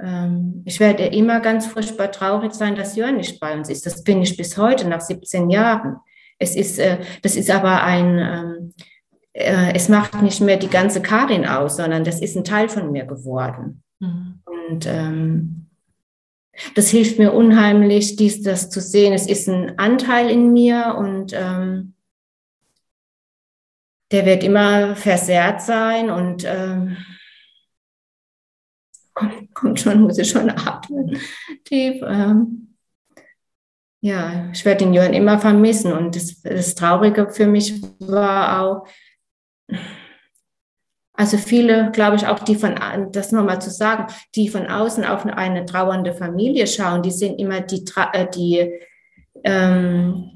Ähm, 0.00 0.62
ich 0.64 0.80
werde 0.80 1.04
immer 1.06 1.40
ganz 1.40 1.66
furchtbar 1.66 2.10
traurig 2.10 2.52
sein, 2.52 2.76
dass 2.76 2.96
Jörn 2.96 3.16
nicht 3.16 3.40
bei 3.40 3.56
uns 3.56 3.68
ist. 3.68 3.86
Das 3.86 4.02
bin 4.02 4.22
ich 4.22 4.36
bis 4.36 4.56
heute, 4.56 4.88
nach 4.88 5.00
17 5.00 5.50
Jahren. 5.50 5.96
Es 6.38 6.56
ist, 6.56 6.78
äh, 6.78 6.98
das 7.22 7.36
ist 7.36 7.50
aber 7.50 7.82
ein, 7.82 8.18
ähm, 8.18 8.74
äh, 9.32 9.72
es 9.74 9.88
macht 9.88 10.20
nicht 10.22 10.40
mehr 10.40 10.56
die 10.56 10.68
ganze 10.68 11.00
Karin 11.00 11.46
aus, 11.46 11.76
sondern 11.76 12.04
das 12.04 12.20
ist 12.20 12.36
ein 12.36 12.44
Teil 12.44 12.68
von 12.68 12.92
mir 12.92 13.04
geworden. 13.04 13.82
Mhm. 14.00 14.40
Und 14.44 14.86
ähm, 14.86 15.66
das 16.74 16.88
hilft 16.88 17.18
mir 17.18 17.32
unheimlich, 17.32 18.16
dies, 18.16 18.42
das 18.42 18.70
zu 18.70 18.80
sehen. 18.80 19.12
Es 19.12 19.26
ist 19.26 19.48
ein 19.48 19.78
Anteil 19.78 20.30
in 20.30 20.52
mir 20.52 20.94
und 20.96 21.32
ähm, 21.34 21.93
der 24.14 24.26
wird 24.26 24.44
immer 24.44 24.94
versehrt 24.94 25.60
sein 25.60 26.08
und 26.08 26.44
ähm, 26.46 26.96
kommt, 29.12 29.52
kommt, 29.52 29.80
schon, 29.80 30.02
muss 30.02 30.18
ich 30.18 30.30
schon 30.30 30.50
atmen 30.56 31.18
tief. 31.64 32.00
Ähm, 32.06 32.76
ja, 34.00 34.50
ich 34.52 34.64
werde 34.64 34.84
den 34.84 34.94
Jörn 34.94 35.14
immer 35.14 35.40
vermissen 35.40 35.92
und 35.92 36.14
das, 36.14 36.42
das 36.42 36.76
Traurige 36.76 37.28
für 37.28 37.48
mich 37.48 37.82
war 37.98 38.62
auch, 38.62 38.86
also 41.14 41.36
viele, 41.36 41.90
glaube 41.90 42.14
ich, 42.14 42.28
auch 42.28 42.38
die 42.38 42.54
von, 42.54 42.78
das 43.10 43.32
nochmal 43.32 43.60
zu 43.60 43.70
sagen, 43.70 44.06
die 44.36 44.48
von 44.48 44.68
außen 44.68 45.04
auf 45.04 45.26
eine 45.26 45.66
trauernde 45.66 46.14
Familie 46.14 46.68
schauen, 46.68 47.02
die 47.02 47.10
sind 47.10 47.40
immer 47.40 47.62
die, 47.62 47.84
äh, 48.12 48.30
die, 48.30 48.80
ähm, 49.42 50.33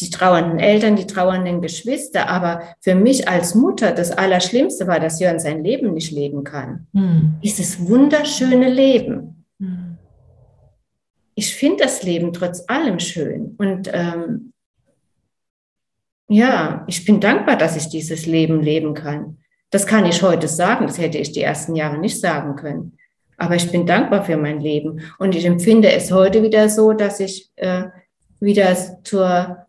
die 0.00 0.10
trauernden 0.10 0.58
Eltern, 0.58 0.96
die 0.96 1.06
trauernden 1.06 1.60
Geschwister. 1.60 2.28
Aber 2.28 2.62
für 2.80 2.94
mich 2.94 3.28
als 3.28 3.54
Mutter 3.54 3.92
das 3.92 4.12
Allerschlimmste 4.12 4.86
war, 4.86 5.00
dass 5.00 5.20
Jörn 5.20 5.40
sein 5.40 5.64
Leben 5.64 5.94
nicht 5.94 6.12
leben 6.12 6.44
kann. 6.44 6.86
Hm. 6.94 7.34
Dieses 7.42 7.86
wunderschöne 7.86 8.70
Leben. 8.70 9.44
Hm. 9.58 9.98
Ich 11.34 11.54
finde 11.54 11.84
das 11.84 12.02
Leben 12.02 12.32
trotz 12.32 12.64
allem 12.68 12.98
schön. 12.98 13.54
Und 13.58 13.90
ähm, 13.92 14.52
ja, 16.28 16.84
ich 16.86 17.04
bin 17.04 17.20
dankbar, 17.20 17.56
dass 17.56 17.76
ich 17.76 17.88
dieses 17.88 18.26
Leben 18.26 18.60
leben 18.60 18.94
kann. 18.94 19.38
Das 19.70 19.86
kann 19.86 20.06
ich 20.06 20.22
heute 20.22 20.48
sagen, 20.48 20.86
das 20.86 20.98
hätte 20.98 21.18
ich 21.18 21.32
die 21.32 21.42
ersten 21.42 21.76
Jahre 21.76 21.98
nicht 21.98 22.20
sagen 22.20 22.56
können. 22.56 22.96
Aber 23.36 23.54
ich 23.54 23.70
bin 23.70 23.86
dankbar 23.86 24.24
für 24.24 24.36
mein 24.36 24.60
Leben 24.60 25.00
und 25.18 25.34
ich 25.34 25.44
empfinde 25.44 25.92
es 25.92 26.10
heute 26.10 26.42
wieder 26.42 26.68
so, 26.68 26.92
dass 26.92 27.20
ich 27.20 27.50
äh, 27.56 27.84
wieder 28.40 28.76
zur 29.04 29.67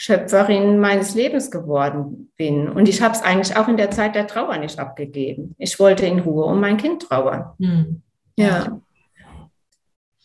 Schöpferin 0.00 0.78
meines 0.78 1.16
Lebens 1.16 1.50
geworden 1.50 2.30
bin. 2.36 2.68
Und 2.68 2.88
ich 2.88 3.02
habe 3.02 3.14
es 3.14 3.22
eigentlich 3.22 3.56
auch 3.56 3.66
in 3.66 3.76
der 3.76 3.90
Zeit 3.90 4.14
der 4.14 4.28
Trauer 4.28 4.56
nicht 4.56 4.78
abgegeben. 4.78 5.56
Ich 5.58 5.80
wollte 5.80 6.06
in 6.06 6.20
Ruhe 6.20 6.44
um 6.44 6.60
mein 6.60 6.76
Kind 6.76 7.02
trauern. 7.02 7.50
Hm. 7.58 8.00
Ja. 8.36 8.80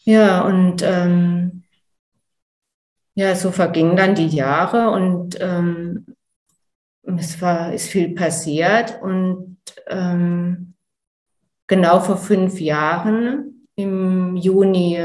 Ja, 0.04 0.42
und 0.42 0.84
ähm, 0.84 1.64
ja, 3.16 3.34
so 3.34 3.50
vergingen 3.50 3.96
dann 3.96 4.14
die 4.14 4.28
Jahre 4.28 4.92
und 4.92 5.40
ähm, 5.42 6.06
es 7.02 7.42
war, 7.42 7.74
ist 7.74 7.88
viel 7.88 8.14
passiert 8.14 9.02
und 9.02 9.58
ähm, 9.88 10.76
genau 11.66 12.00
vor 12.00 12.18
fünf 12.18 12.60
Jahren, 12.60 13.68
im 13.76 14.36
Juni 14.36 15.00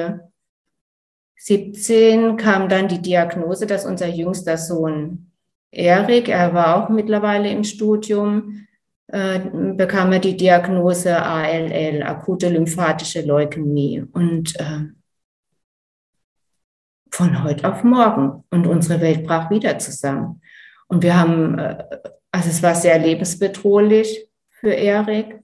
17, 1.38 2.36
kam 2.36 2.68
dann 2.68 2.88
die 2.88 3.00
Diagnose, 3.00 3.66
dass 3.66 3.86
unser 3.86 4.08
jüngster 4.08 4.58
Sohn 4.58 5.30
Erik, 5.70 6.28
er 6.28 6.54
war 6.54 6.76
auch 6.76 6.88
mittlerweile 6.88 7.50
im 7.50 7.62
Studium, 7.64 8.66
äh, 9.08 9.40
bekam 9.74 10.12
er 10.12 10.18
die 10.18 10.36
Diagnose 10.36 11.22
ALL, 11.22 12.02
akute 12.02 12.48
lymphatische 12.48 13.22
Leukämie. 13.22 14.04
Und 14.12 14.58
äh, 14.58 14.86
von 17.10 17.42
heute 17.42 17.70
auf 17.72 17.84
morgen. 17.84 18.44
Und 18.50 18.66
unsere 18.66 19.00
Welt 19.00 19.24
brach 19.26 19.50
wieder 19.50 19.78
zusammen. 19.78 20.40
Und 20.88 21.02
wir 21.02 21.18
haben, 21.18 21.58
äh, 21.58 21.84
also 22.30 22.48
es 22.50 22.62
war 22.62 22.74
sehr 22.74 22.98
lebensbedrohlich 22.98 24.28
für 24.50 24.72
Erik. 24.72 25.40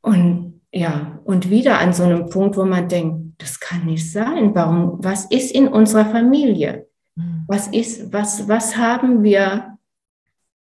Und 0.00 0.41
ja, 0.72 1.20
und 1.24 1.50
wieder 1.50 1.78
an 1.78 1.92
so 1.92 2.04
einem 2.04 2.30
Punkt, 2.30 2.56
wo 2.56 2.64
man 2.64 2.88
denkt, 2.88 3.34
das 3.38 3.60
kann 3.60 3.84
nicht 3.84 4.10
sein. 4.10 4.54
Warum, 4.54 4.96
was 5.04 5.26
ist 5.26 5.54
in 5.54 5.68
unserer 5.68 6.06
Familie? 6.06 6.88
Mhm. 7.14 7.44
Was 7.46 7.68
ist, 7.68 8.12
was, 8.12 8.48
was 8.48 8.76
haben 8.76 9.22
wir 9.22 9.78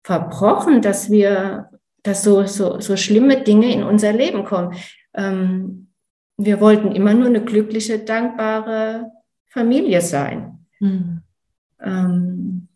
verbrochen, 0.03 0.83
dass 0.83 1.11
wir, 1.11 1.71
dass 2.03 2.25
so, 2.25 2.45
so, 2.47 2.81
so 2.81 2.97
schlimme 2.97 3.43
Dinge 3.43 3.73
in 3.73 3.85
unser 3.85 4.13
Leben 4.13 4.45
kommen? 4.45 4.75
Ähm, 5.15 5.89
wir 6.37 6.61
wollten 6.61 6.93
immer 6.93 7.15
nur 7.15 7.29
eine 7.29 7.45
glückliche, 7.45 8.01
dankbare 8.01 9.13
Familie 9.47 10.01
sein. 10.01 10.67
Mhm. 10.81 11.23
Ähm, 11.81 12.69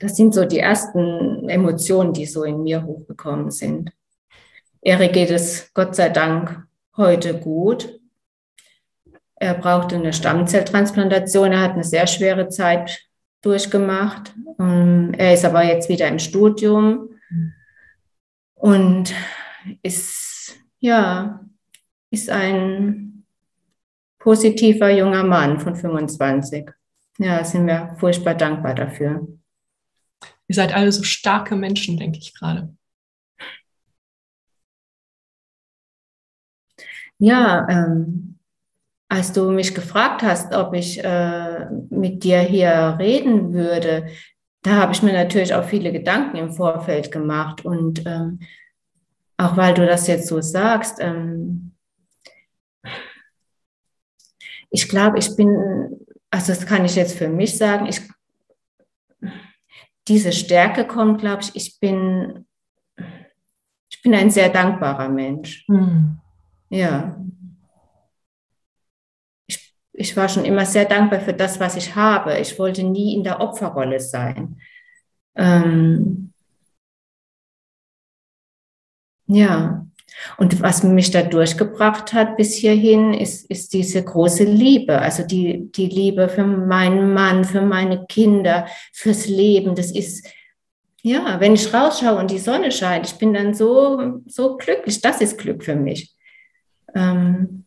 das 0.00 0.16
sind 0.16 0.32
so 0.32 0.46
die 0.46 0.58
ersten 0.58 1.48
Emotionen, 1.50 2.14
die 2.14 2.24
so 2.24 2.44
in 2.44 2.62
mir 2.62 2.82
hochgekommen 2.84 3.50
sind. 3.50 3.92
Erik 4.84 5.12
geht 5.12 5.30
es 5.30 5.72
Gott 5.74 5.94
sei 5.94 6.08
Dank 6.08 6.66
heute 6.96 7.38
gut. 7.38 8.00
Er 9.36 9.54
brauchte 9.54 9.94
eine 9.94 10.12
Stammzelltransplantation. 10.12 11.52
Er 11.52 11.60
hat 11.60 11.72
eine 11.72 11.84
sehr 11.84 12.08
schwere 12.08 12.48
Zeit 12.48 13.00
durchgemacht. 13.42 14.34
Ähm, 14.58 15.14
er 15.16 15.34
ist 15.34 15.44
aber 15.44 15.64
jetzt 15.64 15.88
wieder 15.88 16.08
im 16.08 16.18
Studium 16.18 17.10
und 18.54 19.14
ist, 19.84 20.56
ja, 20.80 21.44
ist 22.10 22.28
ein 22.28 23.24
positiver 24.18 24.90
junger 24.90 25.22
Mann 25.22 25.60
von 25.60 25.76
25. 25.76 26.70
Ja, 27.18 27.44
sind 27.44 27.68
wir 27.68 27.94
furchtbar 28.00 28.34
dankbar 28.34 28.74
dafür. 28.74 29.28
Ihr 30.48 30.54
seid 30.56 30.74
alle 30.74 30.90
so 30.90 31.04
starke 31.04 31.54
Menschen, 31.54 31.98
denke 31.98 32.18
ich 32.18 32.34
gerade. 32.34 32.74
Ja, 37.18 37.66
ähm, 37.68 38.38
als 39.08 39.32
du 39.32 39.50
mich 39.50 39.74
gefragt 39.74 40.22
hast, 40.22 40.54
ob 40.54 40.72
ich 40.72 41.04
äh, 41.04 41.66
mit 41.90 42.24
dir 42.24 42.40
hier 42.40 42.96
reden 42.98 43.52
würde, 43.52 44.06
da 44.62 44.76
habe 44.76 44.92
ich 44.92 45.02
mir 45.02 45.12
natürlich 45.12 45.54
auch 45.54 45.64
viele 45.64 45.92
Gedanken 45.92 46.38
im 46.38 46.50
Vorfeld 46.50 47.12
gemacht. 47.12 47.64
Und 47.64 48.06
ähm, 48.06 48.40
auch 49.36 49.56
weil 49.56 49.74
du 49.74 49.84
das 49.84 50.06
jetzt 50.06 50.28
so 50.28 50.40
sagst, 50.40 50.96
ähm, 51.00 51.72
ich 54.70 54.88
glaube, 54.88 55.18
ich 55.18 55.36
bin, 55.36 56.00
also 56.30 56.54
das 56.54 56.64
kann 56.64 56.86
ich 56.86 56.96
jetzt 56.96 57.18
für 57.18 57.28
mich 57.28 57.58
sagen, 57.58 57.86
ich, 57.86 58.00
diese 60.08 60.32
Stärke 60.32 60.86
kommt, 60.86 61.20
glaube 61.20 61.42
ich, 61.42 61.54
ich 61.54 61.78
bin, 61.78 62.46
ich 63.90 64.00
bin 64.00 64.14
ein 64.14 64.30
sehr 64.30 64.48
dankbarer 64.48 65.10
Mensch. 65.10 65.66
Mhm. 65.68 66.21
Ja. 66.72 67.14
Ich, 69.46 69.74
ich 69.92 70.16
war 70.16 70.28
schon 70.30 70.46
immer 70.46 70.64
sehr 70.64 70.86
dankbar 70.86 71.20
für 71.20 71.34
das, 71.34 71.60
was 71.60 71.76
ich 71.76 71.94
habe. 71.94 72.38
Ich 72.38 72.58
wollte 72.58 72.82
nie 72.82 73.14
in 73.14 73.24
der 73.24 73.40
Opferrolle 73.40 74.00
sein. 74.00 74.58
Ähm, 75.34 76.32
ja. 79.26 79.86
Und 80.38 80.62
was 80.62 80.82
mich 80.82 81.10
da 81.10 81.22
durchgebracht 81.22 82.14
hat 82.14 82.38
bis 82.38 82.54
hierhin, 82.54 83.12
ist, 83.12 83.50
ist 83.50 83.74
diese 83.74 84.02
große 84.02 84.44
Liebe. 84.44 84.98
Also 84.98 85.26
die, 85.26 85.70
die 85.72 85.88
Liebe 85.88 86.30
für 86.30 86.44
meinen 86.44 87.12
Mann, 87.12 87.44
für 87.44 87.62
meine 87.62 88.06
Kinder, 88.06 88.66
fürs 88.94 89.26
Leben. 89.28 89.74
Das 89.74 89.90
ist, 89.90 90.26
ja, 91.02 91.38
wenn 91.38 91.52
ich 91.54 91.72
rausschaue 91.74 92.18
und 92.18 92.30
die 92.30 92.38
Sonne 92.38 92.72
scheint, 92.72 93.06
ich 93.06 93.18
bin 93.18 93.34
dann 93.34 93.52
so, 93.52 94.20
so 94.26 94.56
glücklich. 94.56 95.02
Das 95.02 95.20
ist 95.20 95.36
Glück 95.36 95.64
für 95.64 95.76
mich. 95.76 96.14
Ähm 96.94 97.64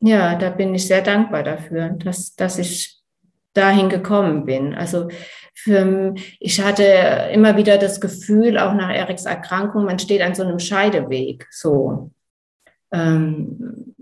ja, 0.00 0.34
da 0.36 0.50
bin 0.50 0.74
ich 0.74 0.86
sehr 0.86 1.02
dankbar 1.02 1.42
dafür, 1.42 1.90
dass, 1.90 2.34
dass 2.34 2.58
ich 2.58 3.00
dahin 3.54 3.88
gekommen 3.88 4.44
bin. 4.44 4.74
Also 4.74 5.08
für, 5.54 6.14
ich 6.40 6.60
hatte 6.60 6.82
immer 7.32 7.56
wieder 7.56 7.78
das 7.78 8.00
Gefühl, 8.00 8.58
auch 8.58 8.74
nach 8.74 8.90
Eriks 8.90 9.24
Erkrankung, 9.24 9.84
man 9.84 9.98
steht 9.98 10.20
an 10.22 10.34
so 10.34 10.42
einem 10.42 10.58
Scheideweg. 10.58 11.46
So 11.50 12.10
ähm, 12.92 13.94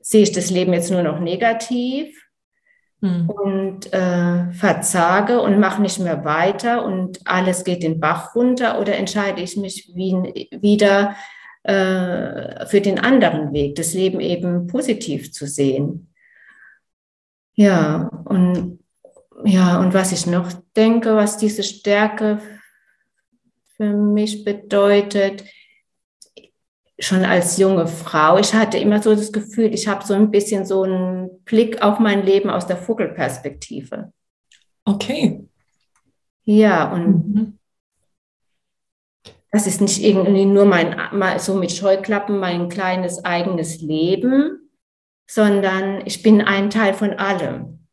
sehe 0.00 0.22
ich 0.22 0.32
das 0.32 0.50
Leben 0.50 0.72
jetzt 0.72 0.90
nur 0.90 1.02
noch 1.02 1.20
negativ 1.20 2.21
hm. 3.02 3.28
und 3.28 3.92
äh, 3.92 4.52
verzage 4.52 5.40
und 5.40 5.58
mache 5.58 5.82
nicht 5.82 5.98
mehr 5.98 6.24
weiter 6.24 6.84
und 6.84 7.18
alles 7.24 7.64
geht 7.64 7.82
den 7.82 7.98
Bach 7.98 8.36
runter 8.36 8.80
oder 8.80 8.96
entscheide 8.96 9.42
ich 9.42 9.56
mich 9.56 9.90
wie, 9.94 10.12
wieder 10.60 11.16
äh, 11.64 12.64
für 12.66 12.80
den 12.80 13.00
anderen 13.00 13.52
Weg, 13.52 13.74
das 13.74 13.92
Leben 13.92 14.20
eben 14.20 14.68
positiv 14.68 15.32
zu 15.32 15.46
sehen. 15.46 16.12
Ja, 17.54 18.08
und 18.24 18.78
ja, 19.44 19.80
und 19.80 19.94
was 19.94 20.12
ich 20.12 20.26
noch 20.26 20.52
denke, 20.76 21.16
was 21.16 21.36
diese 21.36 21.64
Stärke 21.64 22.38
für 23.76 23.92
mich 23.92 24.44
bedeutet, 24.44 25.44
schon 27.02 27.24
als 27.24 27.58
junge 27.58 27.86
Frau, 27.86 28.38
ich 28.38 28.54
hatte 28.54 28.78
immer 28.78 29.02
so 29.02 29.14
das 29.14 29.32
Gefühl, 29.32 29.74
ich 29.74 29.88
habe 29.88 30.04
so 30.06 30.14
ein 30.14 30.30
bisschen 30.30 30.64
so 30.64 30.82
einen 30.82 31.42
Blick 31.44 31.82
auf 31.82 31.98
mein 31.98 32.24
Leben 32.24 32.48
aus 32.48 32.66
der 32.66 32.76
Vogelperspektive. 32.76 34.12
Okay. 34.84 35.46
Ja, 36.44 36.92
und 36.92 37.34
mhm. 37.34 37.58
das 39.50 39.66
ist 39.66 39.80
nicht 39.80 40.02
irgendwie 40.02 40.44
nur 40.44 40.64
mein, 40.64 40.96
so 41.38 41.54
mit 41.54 41.72
Scheuklappen 41.72 42.38
mein 42.38 42.68
kleines 42.68 43.24
eigenes 43.24 43.80
Leben, 43.80 44.70
sondern 45.28 46.06
ich 46.06 46.22
bin 46.22 46.40
ein 46.40 46.70
Teil 46.70 46.94
von 46.94 47.14
allem. 47.14 47.86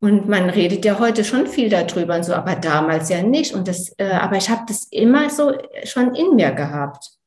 Und 0.00 0.28
man 0.28 0.48
redet 0.48 0.84
ja 0.84 0.98
heute 1.00 1.24
schon 1.24 1.48
viel 1.48 1.68
darüber 1.68 2.14
und 2.14 2.24
so, 2.24 2.32
aber 2.32 2.54
damals 2.54 3.08
ja 3.08 3.22
nicht. 3.22 3.52
Und 3.52 3.66
das, 3.66 3.92
äh, 3.98 4.12
aber 4.12 4.36
ich 4.36 4.48
habe 4.48 4.62
das 4.68 4.84
immer 4.84 5.28
so 5.28 5.52
schon 5.84 6.14
in 6.14 6.36
mir 6.36 6.52
gehabt. 6.52 7.17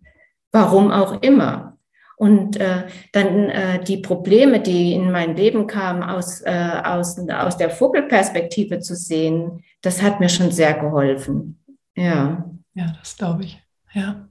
Warum 0.52 0.92
auch 0.92 1.22
immer. 1.22 1.78
Und 2.18 2.58
äh, 2.58 2.84
dann 3.14 3.50
äh, 3.50 3.84
die 3.84 3.98
Probleme, 3.98 4.60
die 4.60 4.94
in 4.94 5.12
mein 5.12 5.36
Leben 5.36 5.66
kamen, 5.66 6.04
aus, 6.04 6.42
äh, 6.42 6.82
aus, 6.84 7.18
aus 7.18 7.58
der 7.58 7.72
Vogelperspektive 7.72 8.80
zu 8.80 8.96
sehen, 8.96 9.64
das 9.82 10.04
hat 10.04 10.20
mir 10.20 10.30
schon 10.30 10.52
sehr 10.52 10.76
geholfen. 10.76 11.60
Ja. 11.96 12.46
Ja, 12.76 12.94
das 13.00 13.18
glaube 13.18 13.44
ich. 13.44 13.60
Ja. 13.94 14.28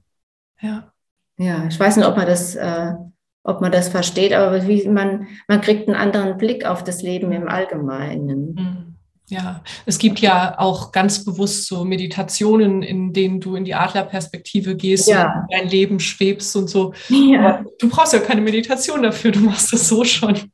Ja. 0.61 0.91
Ja, 1.37 1.65
ich 1.67 1.79
weiß 1.79 1.97
nicht, 1.97 2.07
ob 2.07 2.15
man 2.15 2.27
das, 2.27 2.55
äh, 2.55 2.93
ob 3.43 3.61
man 3.61 3.71
das 3.71 3.89
versteht, 3.89 4.31
aber 4.31 4.67
wie 4.67 4.87
man, 4.87 5.27
man 5.47 5.59
kriegt 5.59 5.87
einen 5.87 5.97
anderen 5.97 6.37
Blick 6.37 6.65
auf 6.65 6.83
das 6.83 7.01
Leben 7.01 7.31
im 7.31 7.47
Allgemeinen. 7.47 8.53
Mhm. 8.53 8.80
Ja, 9.31 9.63
es 9.85 9.97
gibt 9.97 10.19
ja 10.19 10.59
auch 10.59 10.91
ganz 10.91 11.23
bewusst 11.23 11.65
so 11.65 11.85
Meditationen, 11.85 12.83
in 12.83 13.13
denen 13.13 13.39
du 13.39 13.55
in 13.55 13.63
die 13.63 13.73
Adlerperspektive 13.73 14.75
gehst 14.75 15.07
ja. 15.07 15.23
und 15.23 15.53
dein 15.53 15.69
Leben 15.69 16.01
schwebst 16.01 16.53
und 16.57 16.69
so. 16.69 16.93
Ja. 17.07 17.63
Du 17.79 17.87
brauchst 17.87 18.11
ja 18.11 18.19
keine 18.19 18.41
Meditation 18.41 19.03
dafür, 19.03 19.31
du 19.31 19.39
machst 19.39 19.71
das 19.71 19.87
so 19.87 20.03
schon. 20.03 20.51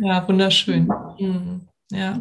ja, 0.00 0.28
wunderschön. 0.28 0.86
Mhm. 1.18 1.62
Ja. 1.90 2.20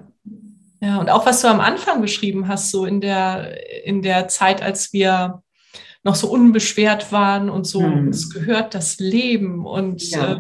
Ja, 0.80 1.00
und 1.00 1.10
auch 1.10 1.26
was 1.26 1.42
du 1.42 1.50
am 1.50 1.60
Anfang 1.60 2.02
beschrieben 2.02 2.48
hast, 2.48 2.72
so 2.72 2.86
in 2.86 3.02
der, 3.02 3.86
in 3.86 4.02
der 4.02 4.30
Zeit, 4.30 4.62
als 4.62 4.94
wir 4.94 5.44
noch 6.04 6.16
so 6.16 6.32
unbeschwert 6.32 7.12
waren 7.12 7.50
und 7.50 7.68
so, 7.68 7.82
mhm. 7.82 8.08
uns 8.08 8.30
gehört 8.30 8.74
das 8.74 9.00
Leben 9.00 9.66
und 9.66 10.10
ja, 10.12 10.32
äh, 10.32 10.40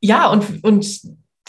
ja 0.00 0.30
und, 0.30 0.62
und 0.62 0.86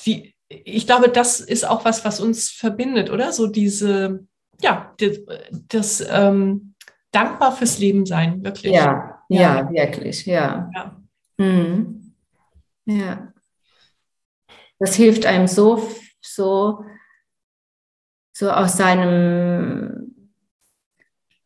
die, 0.05 0.33
ich 0.49 0.85
glaube, 0.85 1.09
das 1.09 1.39
ist 1.39 1.67
auch 1.67 1.85
was, 1.85 2.05
was 2.05 2.19
uns 2.19 2.49
verbindet, 2.49 3.09
oder? 3.09 3.31
So 3.31 3.47
diese, 3.47 4.25
ja, 4.61 4.93
die, 4.99 5.25
das 5.67 6.05
ähm, 6.09 6.73
dankbar 7.11 7.55
fürs 7.55 7.79
Leben 7.79 8.05
sein, 8.05 8.43
wirklich. 8.43 8.73
Ja, 8.73 9.23
ja, 9.29 9.69
ja 9.71 9.71
wirklich, 9.71 10.25
ja. 10.25 10.69
Ja. 10.73 11.01
Mhm. 11.37 12.13
ja. 12.85 13.33
Das 14.79 14.95
hilft 14.95 15.25
einem 15.25 15.47
so, 15.47 15.89
so 16.21 16.83
so 18.37 18.51
aus 18.51 18.77
seinem, 18.77 20.29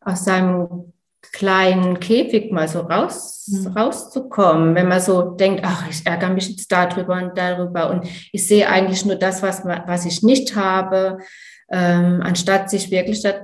aus 0.00 0.26
seinem 0.26 0.92
kleinen 1.30 2.00
Käfig 2.00 2.50
mal 2.50 2.68
so 2.68 2.80
raus, 2.80 3.46
mhm. 3.48 3.68
rauszukommen, 3.68 4.74
wenn 4.74 4.88
man 4.88 5.00
so 5.00 5.22
denkt, 5.22 5.62
ach, 5.64 5.88
ich 5.88 6.04
ärgere 6.04 6.30
mich 6.30 6.48
jetzt 6.48 6.70
darüber 6.72 7.14
und 7.14 7.38
darüber. 7.38 7.90
Und 7.90 8.06
ich 8.32 8.46
sehe 8.46 8.68
eigentlich 8.68 9.04
nur 9.04 9.16
das, 9.16 9.42
was, 9.42 9.64
was 9.64 10.04
ich 10.04 10.22
nicht 10.22 10.56
habe, 10.56 11.18
ähm, 11.70 12.20
anstatt 12.22 12.68
sich 12.68 12.90
wirklich, 12.90 13.22
das, 13.22 13.34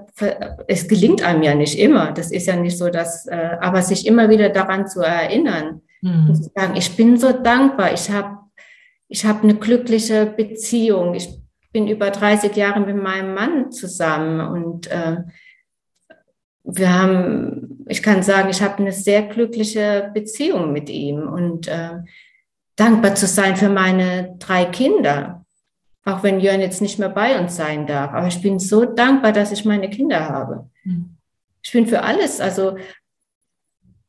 es 0.66 0.88
gelingt 0.88 1.22
einem 1.22 1.42
ja 1.42 1.54
nicht 1.54 1.78
immer, 1.78 2.12
das 2.12 2.30
ist 2.30 2.46
ja 2.46 2.56
nicht 2.56 2.76
so, 2.76 2.90
dass, 2.90 3.26
äh, 3.26 3.56
aber 3.60 3.80
sich 3.82 4.06
immer 4.06 4.28
wieder 4.28 4.50
daran 4.50 4.86
zu 4.86 5.00
erinnern 5.00 5.80
mhm. 6.02 6.26
und 6.28 6.34
zu 6.36 6.50
sagen, 6.54 6.76
ich 6.76 6.94
bin 6.96 7.16
so 7.16 7.32
dankbar, 7.32 7.92
ich 7.92 8.10
habe 8.10 8.38
ich 9.08 9.24
hab 9.24 9.42
eine 9.42 9.54
glückliche 9.54 10.26
Beziehung, 10.26 11.14
ich 11.14 11.30
bin 11.72 11.88
über 11.88 12.10
30 12.10 12.54
Jahre 12.56 12.80
mit 12.80 12.96
meinem 12.96 13.34
Mann 13.34 13.70
zusammen. 13.70 14.40
Und 14.40 14.90
äh, 14.90 15.18
wir 16.70 16.92
haben, 16.92 17.84
ich 17.88 18.02
kann 18.02 18.22
sagen, 18.22 18.50
ich 18.50 18.60
habe 18.60 18.78
eine 18.78 18.92
sehr 18.92 19.22
glückliche 19.22 20.10
Beziehung 20.12 20.72
mit 20.72 20.90
ihm 20.90 21.26
und 21.26 21.66
äh, 21.66 22.02
dankbar 22.76 23.14
zu 23.14 23.26
sein 23.26 23.56
für 23.56 23.70
meine 23.70 24.36
drei 24.38 24.66
Kinder. 24.66 25.44
Auch 26.04 26.22
wenn 26.22 26.40
Jörn 26.40 26.60
jetzt 26.60 26.82
nicht 26.82 26.98
mehr 26.98 27.08
bei 27.08 27.38
uns 27.38 27.56
sein 27.56 27.86
darf. 27.86 28.12
Aber 28.12 28.26
ich 28.26 28.40
bin 28.42 28.58
so 28.58 28.84
dankbar, 28.84 29.32
dass 29.32 29.52
ich 29.52 29.64
meine 29.64 29.88
Kinder 29.88 30.28
habe. 30.28 30.68
Mhm. 30.84 31.16
Ich 31.62 31.72
bin 31.72 31.86
für 31.86 32.02
alles. 32.02 32.40
Also, 32.40 32.76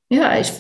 ja, 0.10 0.40
ich 0.40 0.52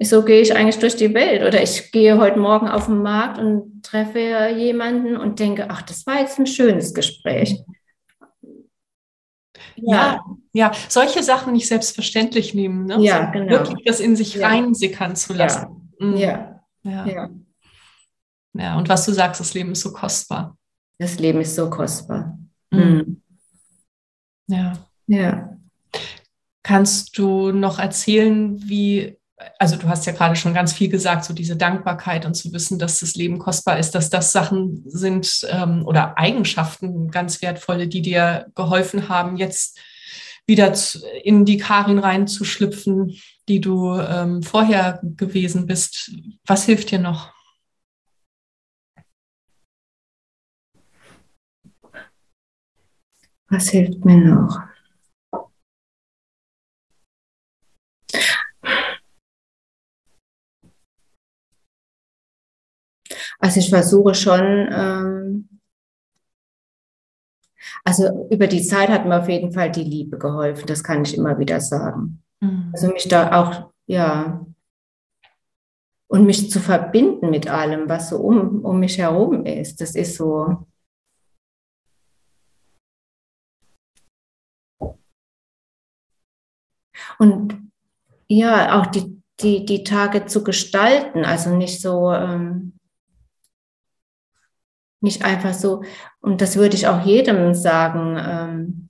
so 0.00 0.24
gehe 0.24 0.40
ich 0.40 0.56
eigentlich 0.56 0.78
durch 0.78 0.96
die 0.96 1.14
Welt. 1.14 1.42
Oder 1.42 1.62
ich 1.62 1.92
gehe 1.92 2.18
heute 2.18 2.38
Morgen 2.38 2.68
auf 2.68 2.86
den 2.86 3.02
Markt 3.02 3.38
und 3.38 3.82
treffe 3.82 4.48
jemanden 4.56 5.16
und 5.16 5.38
denke, 5.38 5.66
ach, 5.68 5.82
das 5.82 6.06
war 6.06 6.20
jetzt 6.20 6.38
ein 6.38 6.46
schönes 6.46 6.94
Gespräch. 6.94 7.62
Ja, 9.76 10.24
ja, 10.52 10.72
solche 10.88 11.22
Sachen 11.22 11.52
nicht 11.52 11.68
selbstverständlich 11.68 12.54
nehmen. 12.54 12.86
Ne? 12.86 12.98
Ja, 13.00 13.30
genau. 13.30 13.50
Wirklich 13.50 13.84
das 13.84 14.00
in 14.00 14.16
sich 14.16 14.34
ja. 14.34 14.48
reinsickern 14.48 15.16
zu 15.16 15.32
lassen. 15.32 15.90
Ja. 15.98 16.06
Mhm. 16.06 16.16
Ja. 16.16 16.64
ja. 16.82 17.06
ja. 17.06 17.30
Ja, 18.54 18.76
und 18.76 18.88
was 18.88 19.06
du 19.06 19.12
sagst, 19.12 19.40
das 19.40 19.54
Leben 19.54 19.72
ist 19.72 19.80
so 19.80 19.92
kostbar. 19.92 20.58
Das 20.98 21.18
Leben 21.18 21.40
ist 21.40 21.54
so 21.54 21.70
kostbar. 21.70 22.38
Mhm. 22.70 22.80
mhm. 22.80 23.22
Ja. 24.48 24.72
Ja. 25.06 25.56
Kannst 26.62 27.18
du 27.18 27.50
noch 27.50 27.78
erzählen, 27.78 28.60
wie 28.68 29.18
also 29.58 29.76
du 29.76 29.88
hast 29.88 30.06
ja 30.06 30.12
gerade 30.12 30.36
schon 30.36 30.54
ganz 30.54 30.72
viel 30.72 30.88
gesagt, 30.88 31.24
so 31.24 31.34
diese 31.34 31.56
Dankbarkeit 31.56 32.26
und 32.26 32.34
zu 32.34 32.52
wissen, 32.52 32.78
dass 32.78 33.00
das 33.00 33.14
Leben 33.14 33.38
kostbar 33.38 33.78
ist, 33.78 33.94
dass 33.94 34.10
das 34.10 34.32
Sachen 34.32 34.82
sind 34.86 35.46
ähm, 35.50 35.84
oder 35.86 36.18
Eigenschaften 36.18 37.10
ganz 37.10 37.42
wertvolle, 37.42 37.88
die 37.88 38.02
dir 38.02 38.46
geholfen 38.54 39.08
haben, 39.08 39.36
jetzt 39.36 39.78
wieder 40.46 40.74
in 41.22 41.44
die 41.44 41.58
Karin 41.58 41.98
reinzuschlüpfen, 41.98 43.16
die 43.48 43.60
du 43.60 43.94
ähm, 43.98 44.42
vorher 44.42 45.00
gewesen 45.02 45.66
bist. 45.66 46.10
Was 46.46 46.64
hilft 46.64 46.90
dir 46.90 46.98
noch? 46.98 47.32
Was 53.48 53.68
hilft 53.68 54.04
mir 54.04 54.16
noch? 54.16 54.71
Also 63.42 63.58
ich 63.58 63.70
versuche 63.70 64.14
schon, 64.14 64.68
ähm, 64.72 65.48
also 67.84 68.28
über 68.30 68.46
die 68.46 68.62
Zeit 68.62 68.88
hat 68.88 69.04
mir 69.04 69.18
auf 69.18 69.28
jeden 69.28 69.50
Fall 69.50 69.72
die 69.72 69.82
Liebe 69.82 70.16
geholfen, 70.16 70.64
das 70.66 70.84
kann 70.84 71.02
ich 71.02 71.16
immer 71.16 71.36
wieder 71.40 71.60
sagen. 71.60 72.22
Mhm. 72.38 72.70
Also 72.72 72.86
mich 72.92 73.08
da 73.08 73.42
auch, 73.42 73.72
ja, 73.86 74.46
und 76.06 76.24
mich 76.24 76.52
zu 76.52 76.60
verbinden 76.60 77.30
mit 77.30 77.48
allem, 77.48 77.88
was 77.88 78.10
so 78.10 78.18
um, 78.18 78.64
um 78.64 78.78
mich 78.78 78.98
herum 78.98 79.44
ist, 79.44 79.80
das 79.80 79.96
ist 79.96 80.14
so. 80.16 80.66
Und 87.18 87.72
ja, 88.28 88.80
auch 88.80 88.86
die, 88.86 89.20
die, 89.40 89.64
die 89.64 89.82
Tage 89.82 90.26
zu 90.26 90.44
gestalten, 90.44 91.24
also 91.24 91.56
nicht 91.56 91.80
so, 91.80 92.12
ähm, 92.12 92.71
nicht 95.02 95.24
einfach 95.24 95.54
so, 95.54 95.82
und 96.20 96.40
das 96.40 96.56
würde 96.56 96.76
ich 96.76 96.86
auch 96.86 97.04
jedem 97.04 97.54
sagen, 97.54 98.16
ähm, 98.18 98.88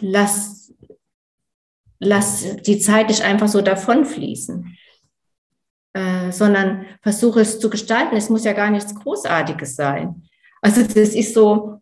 lass, 0.00 0.72
lass 1.98 2.56
die 2.62 2.78
Zeit 2.78 3.08
nicht 3.08 3.22
einfach 3.22 3.48
so 3.48 3.60
davonfließen, 3.60 4.76
äh, 5.94 6.32
sondern 6.32 6.86
versuche 7.02 7.40
es 7.40 7.60
zu 7.60 7.70
gestalten. 7.70 8.16
Es 8.16 8.30
muss 8.30 8.44
ja 8.44 8.52
gar 8.52 8.70
nichts 8.70 8.94
Großartiges 8.94 9.76
sein. 9.76 10.22
Also 10.62 10.82
das 10.82 11.14
ist 11.14 11.34
so, 11.34 11.80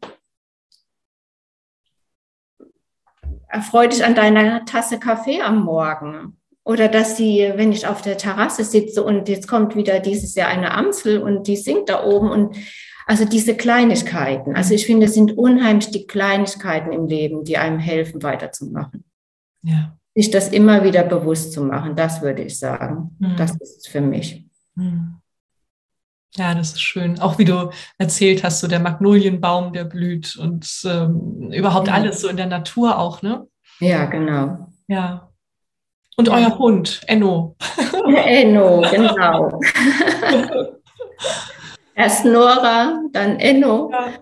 erfreu 3.49 3.87
dich 3.87 4.05
an 4.05 4.15
deiner 4.15 4.65
Tasse 4.65 4.99
Kaffee 4.99 5.41
am 5.41 5.65
Morgen. 5.65 6.41
Oder 6.65 6.89
dass 6.89 7.17
sie, 7.17 7.53
wenn 7.57 7.73
ich 7.73 7.87
auf 7.87 8.01
der 8.01 8.17
Terrasse 8.17 8.65
sitze 8.65 9.05
und 9.05 9.29
jetzt 9.29 9.47
kommt 9.47 9.77
wieder 9.77 10.01
dieses 10.01 10.35
Jahr 10.35 10.49
eine 10.49 10.73
Amsel 10.73 11.23
und 11.23 11.47
die 11.47 11.57
singt 11.57 11.91
da 11.91 12.05
oben 12.05 12.31
und 12.31 12.57
also 13.07 13.25
diese 13.25 13.57
Kleinigkeiten. 13.57 14.57
Also 14.57 14.75
ich 14.75 14.87
finde, 14.87 15.07
es 15.07 15.15
sind 15.15 15.37
unheimlich 15.37 15.91
die 15.91 16.07
Kleinigkeiten 16.07 16.93
im 16.93 17.07
Leben, 17.07 17.45
die 17.45 17.59
einem 17.59 17.79
helfen, 17.79 18.23
weiterzumachen. 18.23 19.05
Ja. 19.63 19.97
Sich 20.15 20.31
das 20.31 20.49
immer 20.49 20.85
wieder 20.85 21.03
bewusst 21.03 21.53
zu 21.53 21.63
machen, 21.63 21.97
das 21.97 22.23
würde 22.23 22.43
ich 22.43 22.59
sagen. 22.59 23.17
Mhm. 23.19 23.37
Das 23.37 23.53
ist 23.53 23.79
es 23.79 23.87
für 23.87 24.01
mich. 24.01 24.47
Mhm. 24.75 25.17
Ja, 26.37 26.55
das 26.55 26.73
ist 26.73 26.83
schön. 26.83 27.21
Auch 27.21 27.39
wie 27.39 27.45
du 27.45 27.71
erzählt 27.99 28.43
hast, 28.43 28.61
so 28.61 28.67
der 28.67 28.81
Magnolienbaum, 28.81 29.73
der 29.73 29.85
blüht 29.85 30.37
und 30.37 30.69
ähm, 30.85 31.53
überhaupt 31.53 31.89
ja. 31.89 31.95
alles 31.95 32.21
so 32.21 32.29
in 32.29 32.37
der 32.37 32.47
Natur 32.47 32.99
auch, 32.99 33.23
ne? 33.23 33.47
Ja, 33.79 34.07
genau. 34.07 34.69
Ja. 34.89 35.31
Und 36.17 36.29
ja. 36.29 36.35
euer 36.35 36.59
Hund, 36.59 37.03
Enno. 37.07 37.57
Enno, 38.25 38.85
genau. 38.91 39.61
Erst 41.95 42.25
Nora, 42.25 43.03
dann 43.13 43.39
Enno. 43.39 43.91
Ja. 43.91 44.13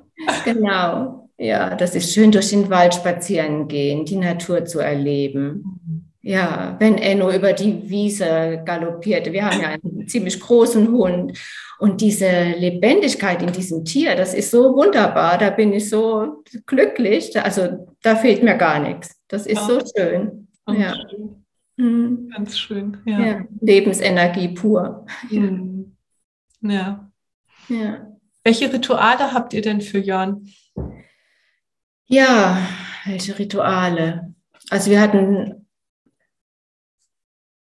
Genau. 0.45 1.29
Ja, 1.39 1.75
das 1.75 1.95
ist 1.95 2.12
schön, 2.12 2.31
durch 2.31 2.51
den 2.51 2.70
Wald 2.70 2.95
spazieren 2.95 3.66
gehen, 3.66 4.05
die 4.05 4.16
Natur 4.16 4.64
zu 4.64 4.79
erleben. 4.79 5.81
Ja, 6.20 6.77
wenn 6.79 6.99
Enno 6.99 7.33
über 7.33 7.53
die 7.53 7.91
Wiese 7.91 8.62
galoppiert. 8.64 9.33
Wir 9.33 9.45
haben 9.45 9.61
ja 9.61 9.68
einen 9.70 10.07
ziemlich 10.07 10.39
großen 10.39 10.93
Hund. 10.93 11.37
Und 11.81 12.01
diese 12.01 12.31
Lebendigkeit 12.57 13.43
in 13.43 13.53
diesem 13.53 13.85
Tier, 13.85 14.14
das 14.14 14.33
ist 14.33 14.53
so 14.53 14.77
wunderbar. 14.77 15.37
Da 15.37 15.51
bin 15.51 15.73
ich 15.73 15.91
so 15.91 16.45
glücklich. 16.64 17.37
Also 17.43 17.93
da 18.03 18.14
fehlt 18.14 18.45
mir 18.45 18.57
gar 18.57 18.79
nichts. 18.79 19.20
Das 19.27 19.47
ist 19.47 19.59
ja. 19.59 19.66
so 19.66 19.81
schön. 19.97 20.47
Ja. 20.68 20.95
Schön. 20.95 21.45
Mhm. 21.77 22.31
Ganz 22.33 22.57
schön. 22.57 22.99
Ja. 23.05 23.18
ja. 23.18 23.41
Lebensenergie 23.61 24.49
pur. 24.49 25.05
Mhm. 25.29 25.97
Ja. 26.61 27.11
Ja. 27.69 28.07
Welche 28.45 28.73
Rituale 28.73 29.33
habt 29.33 29.53
ihr 29.53 29.63
denn 29.63 29.81
für 29.81 29.99
Jörn? 29.99 30.49
Ja, 32.07 32.59
welche 33.07 33.39
Rituale? 33.39 34.35
Also 34.71 34.91
wir 34.91 35.01
hatten 35.01 35.67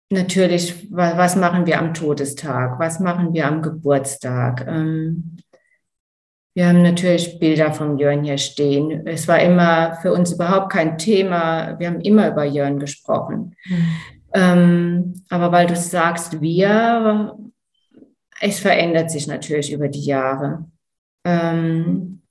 natürlich, 0.10 0.88
was 0.92 1.36
machen 1.36 1.66
wir 1.66 1.80
am 1.80 1.94
Todestag? 1.94 2.80
Was 2.80 3.00
machen 3.00 3.34
wir 3.34 3.48
am 3.48 3.62
Geburtstag? 3.62 4.66
Ähm, 4.68 5.38
wir 6.56 6.68
haben 6.68 6.84
natürlich 6.84 7.40
Bilder 7.40 7.74
von 7.74 7.98
Jörn 7.98 8.24
hier 8.24 8.38
stehen. 8.38 9.08
Es 9.08 9.28
war 9.28 9.40
immer 9.40 9.96
für 10.02 10.14
uns 10.14 10.34
überhaupt 10.34 10.72
kein 10.72 10.98
Thema. 10.98 11.80
Wir 11.80 11.88
haben 11.88 12.02
immer 12.02 12.30
über 12.30 12.46
Jörn 12.46 12.80
gesprochen. 12.80 13.56
Mhm. 14.36 15.14
aber 15.30 15.52
weil 15.52 15.68
du 15.68 15.76
sagst, 15.76 16.42
wir, 16.42 17.38
es 18.44 18.60
verändert 18.60 19.10
sich 19.10 19.26
natürlich 19.28 19.72
über 19.72 19.88
die 19.88 20.04
Jahre. 20.04 20.66
Ähm, 21.24 22.22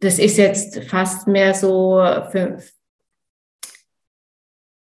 das 0.00 0.18
ist 0.18 0.38
jetzt 0.38 0.82
fast 0.84 1.28
mehr 1.28 1.52
so 1.52 2.02
für, 2.30 2.58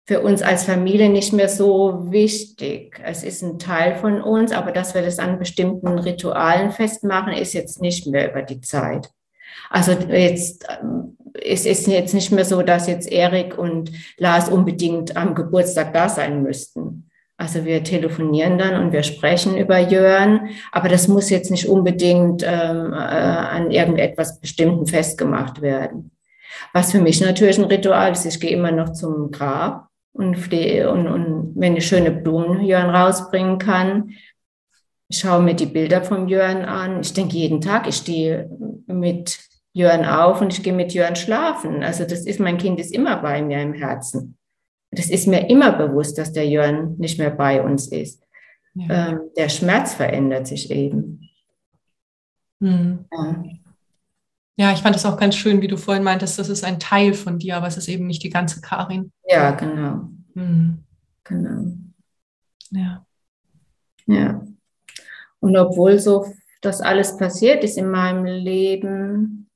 für 0.06 0.20
uns 0.20 0.42
als 0.42 0.64
Familie 0.64 1.08
nicht 1.08 1.32
mehr 1.32 1.48
so 1.48 2.10
wichtig. 2.12 3.00
Es 3.02 3.22
ist 3.22 3.42
ein 3.42 3.58
Teil 3.58 3.96
von 3.96 4.20
uns, 4.20 4.52
aber 4.52 4.70
dass 4.70 4.94
wir 4.94 5.00
das 5.00 5.18
an 5.18 5.38
bestimmten 5.38 5.98
Ritualen 5.98 6.70
festmachen, 6.70 7.32
ist 7.32 7.54
jetzt 7.54 7.80
nicht 7.80 8.06
mehr 8.06 8.30
über 8.30 8.42
die 8.42 8.60
Zeit. 8.60 9.10
Also 9.70 9.92
jetzt 9.92 10.66
ähm, 10.68 11.16
es 11.42 11.64
ist 11.64 11.86
jetzt 11.86 12.12
nicht 12.12 12.32
mehr 12.32 12.44
so, 12.44 12.62
dass 12.62 12.86
jetzt 12.86 13.10
Erik 13.10 13.56
und 13.56 13.90
Lars 14.18 14.50
unbedingt 14.50 15.16
am 15.16 15.34
Geburtstag 15.34 15.94
da 15.94 16.08
sein 16.10 16.42
müssten. 16.42 17.10
Also 17.36 17.64
wir 17.64 17.82
telefonieren 17.82 18.58
dann 18.58 18.80
und 18.80 18.92
wir 18.92 19.02
sprechen 19.02 19.56
über 19.56 19.78
Jörn, 19.78 20.50
aber 20.70 20.88
das 20.88 21.08
muss 21.08 21.30
jetzt 21.30 21.50
nicht 21.50 21.68
unbedingt 21.68 22.44
ähm, 22.44 22.92
äh, 22.92 22.96
an 22.96 23.72
irgendetwas 23.72 24.40
Bestimmten 24.40 24.86
festgemacht 24.86 25.60
werden. 25.60 26.12
Was 26.72 26.92
für 26.92 27.00
mich 27.00 27.20
natürlich 27.20 27.58
ein 27.58 27.64
Ritual 27.64 28.12
ist, 28.12 28.24
ich 28.24 28.38
gehe 28.38 28.50
immer 28.50 28.70
noch 28.70 28.92
zum 28.92 29.32
Grab 29.32 29.88
und, 30.12 30.52
und, 30.52 31.06
und 31.08 31.52
wenn 31.56 31.76
ich 31.76 31.86
schöne 31.86 32.12
Blumen 32.12 32.64
Jörn 32.64 32.90
rausbringen 32.90 33.58
kann, 33.58 34.10
ich 35.08 35.18
schaue 35.18 35.42
mir 35.42 35.54
die 35.54 35.66
Bilder 35.66 36.02
vom 36.02 36.28
Jörn 36.28 36.64
an. 36.64 37.00
Ich 37.00 37.12
denke 37.12 37.36
jeden 37.36 37.60
Tag, 37.60 37.88
ich 37.88 37.96
stehe 37.96 38.48
mit 38.86 39.38
Jörn 39.72 40.04
auf 40.04 40.40
und 40.40 40.52
ich 40.52 40.62
gehe 40.62 40.72
mit 40.72 40.94
Jörn 40.94 41.16
schlafen. 41.16 41.82
Also 41.82 42.04
das 42.04 42.26
ist, 42.26 42.40
mein 42.40 42.58
Kind 42.58 42.78
ist 42.78 42.94
immer 42.94 43.16
bei 43.16 43.42
mir 43.42 43.60
im 43.60 43.74
Herzen. 43.74 44.36
Das 44.94 45.10
ist 45.10 45.26
mir 45.26 45.48
immer 45.48 45.72
bewusst, 45.72 46.18
dass 46.18 46.32
der 46.32 46.48
Jörn 46.48 46.96
nicht 46.98 47.18
mehr 47.18 47.30
bei 47.30 47.62
uns 47.62 47.88
ist. 47.88 48.22
Ja. 48.74 49.08
Ähm, 49.08 49.20
der 49.36 49.48
Schmerz 49.48 49.94
verändert 49.94 50.46
sich 50.46 50.70
eben. 50.70 51.28
Hm. 52.60 53.04
Ja. 53.12 53.44
ja. 54.56 54.72
ich 54.72 54.80
fand 54.80 54.96
es 54.96 55.06
auch 55.06 55.16
ganz 55.16 55.36
schön, 55.36 55.60
wie 55.62 55.68
du 55.68 55.76
vorhin 55.76 56.02
meintest, 56.02 56.38
das 56.38 56.48
ist 56.48 56.64
ein 56.64 56.80
Teil 56.80 57.14
von 57.14 57.38
dir, 57.38 57.56
aber 57.56 57.66
es 57.66 57.76
ist 57.76 57.88
eben 57.88 58.06
nicht 58.06 58.22
die 58.22 58.30
ganze 58.30 58.60
Karin. 58.60 59.12
Ja, 59.28 59.52
genau. 59.52 60.08
Hm. 60.34 60.84
Genau. 61.24 61.72
Ja. 62.70 63.06
Ja. 64.06 64.44
Und 65.40 65.56
obwohl 65.56 65.98
so 65.98 66.26
das 66.60 66.80
alles 66.80 67.16
passiert 67.16 67.62
ist 67.64 67.78
in 67.78 67.90
meinem 67.90 68.24
Leben, 68.24 69.50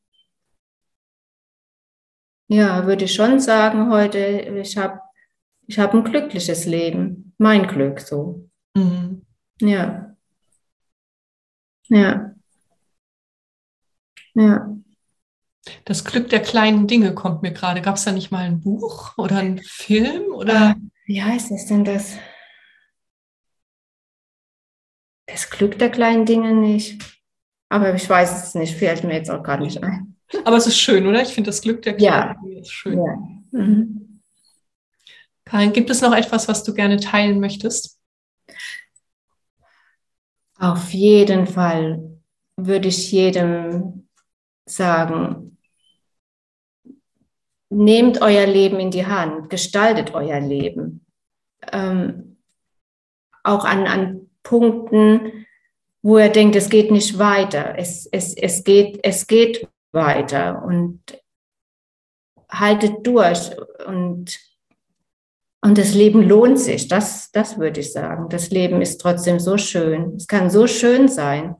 ja, 2.51 2.86
würde 2.86 3.05
ich 3.05 3.14
schon 3.14 3.41
sagen 3.41 3.91
heute, 3.91 4.18
ich 4.18 4.76
habe 4.78 5.01
ich 5.69 5.79
habe 5.79 5.99
ein 5.99 6.05
glückliches 6.05 6.64
Leben. 6.64 7.35
Mein 7.37 7.66
Glück 7.66 8.01
so. 8.01 8.49
Mhm. 8.75 9.25
Ja. 9.61 10.16
Ja. 11.89 12.35
Ja. 14.35 14.75
Das 15.85 16.05
Glück 16.05 16.31
der 16.31 16.41
kleinen 16.41 16.87
Dinge 16.87 17.14
kommt 17.14 17.43
mir 17.43 17.53
gerade. 17.53 17.83
Gab 17.83 17.97
es 17.97 18.05
da 18.05 18.12
nicht 18.12 18.31
mal 18.31 18.45
ein 18.45 18.61
Buch 18.61 19.16
oder 19.19 19.37
einen 19.37 19.59
Film? 19.59 20.33
Oder? 20.33 20.75
Wie 21.05 21.23
heißt 21.23 21.51
es 21.51 21.66
denn 21.66 21.85
das? 21.85 22.16
Das 25.27 25.51
Glück 25.51 25.79
der 25.79 25.91
kleinen 25.91 26.25
Dinge 26.25 26.55
nicht. 26.55 27.03
Aber 27.69 27.95
ich 27.95 28.09
weiß 28.09 28.43
es 28.43 28.55
nicht, 28.55 28.75
fällt 28.75 29.05
mir 29.05 29.16
jetzt 29.16 29.31
auch 29.31 29.43
gerade 29.43 29.62
nicht 29.62 29.83
ein. 29.83 30.16
Aber 30.45 30.57
es 30.57 30.66
ist 30.66 30.79
schön, 30.79 31.07
oder? 31.07 31.21
Ich 31.21 31.35
finde 31.35 31.49
das 31.49 31.61
Glück 31.61 31.83
der 31.83 31.95
kleinen 31.95 32.29
ja. 32.29 32.35
Dinge 32.43 32.61
ist 32.61 32.73
schön. 32.73 32.99
Ja. 32.99 33.16
Mhm. 33.51 34.07
Karin, 35.49 35.72
gibt 35.72 35.88
es 35.88 36.03
noch 36.03 36.14
etwas, 36.14 36.46
was 36.46 36.62
du 36.62 36.74
gerne 36.74 36.99
teilen 37.01 37.40
möchtest? 37.40 37.99
Auf 40.59 40.90
jeden 40.90 41.46
Fall 41.46 42.20
würde 42.57 42.88
ich 42.88 43.11
jedem 43.12 44.09
sagen, 44.66 45.57
nehmt 47.70 48.20
euer 48.20 48.46
Leben 48.46 48.78
in 48.78 48.90
die 48.90 49.07
Hand, 49.07 49.49
gestaltet 49.49 50.12
euer 50.12 50.40
Leben. 50.40 51.07
Ähm, 51.72 52.36
auch 53.42 53.64
an, 53.64 53.86
an 53.86 54.30
Punkten, 54.42 55.46
wo 56.03 56.18
ihr 56.18 56.28
denkt, 56.28 56.57
es 56.57 56.68
geht 56.68 56.90
nicht 56.90 57.18
weiter. 57.18 57.78
Es, 57.78 58.05
es, 58.05 58.34
es, 58.34 58.64
geht, 58.64 59.01
es 59.03 59.26
geht 59.26 59.66
weiter 59.92 60.62
und 60.62 61.01
haltet 62.51 63.07
durch 63.07 63.51
und 63.86 64.47
und 65.69 65.77
das 65.77 65.93
Leben 65.95 66.23
lohnt 66.27 66.59
sich, 66.59 66.89
das, 66.89 67.31
das 67.31 67.59
würde 67.59 67.81
ich 67.81 67.93
sagen. 67.93 68.31
Das 68.31 68.49
Leben 68.49 68.81
ist 68.81 69.03
trotzdem 69.03 69.39
so 69.39 69.59
schön. 69.59 70.14
Es 70.16 70.27
kann 70.27 70.49
so 70.49 70.66
schön 70.66 71.09
sein. 71.09 71.57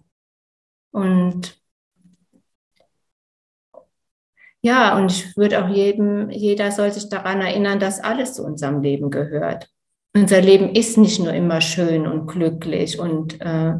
Und 0.93 1.61
ja, 4.63 4.97
und 4.97 5.13
ich 5.13 5.37
würde 5.37 5.63
auch 5.63 5.69
jedem, 5.69 6.31
jeder 6.31 6.71
soll 6.73 6.91
sich 6.91 7.11
daran 7.11 7.43
erinnern, 7.43 7.81
dass 7.81 8.01
alles 8.01 8.33
zu 8.33 8.45
unserem 8.47 8.81
Leben 8.81 9.11
gehört. 9.11 9.69
Unser 10.17 10.41
Leben 10.41 10.71
ist 10.71 10.97
nicht 10.97 11.21
nur 11.21 11.35
immer 11.35 11.61
schön 11.61 12.07
und 12.07 12.29
glücklich 12.29 12.99
und 12.99 13.39
äh, 13.43 13.75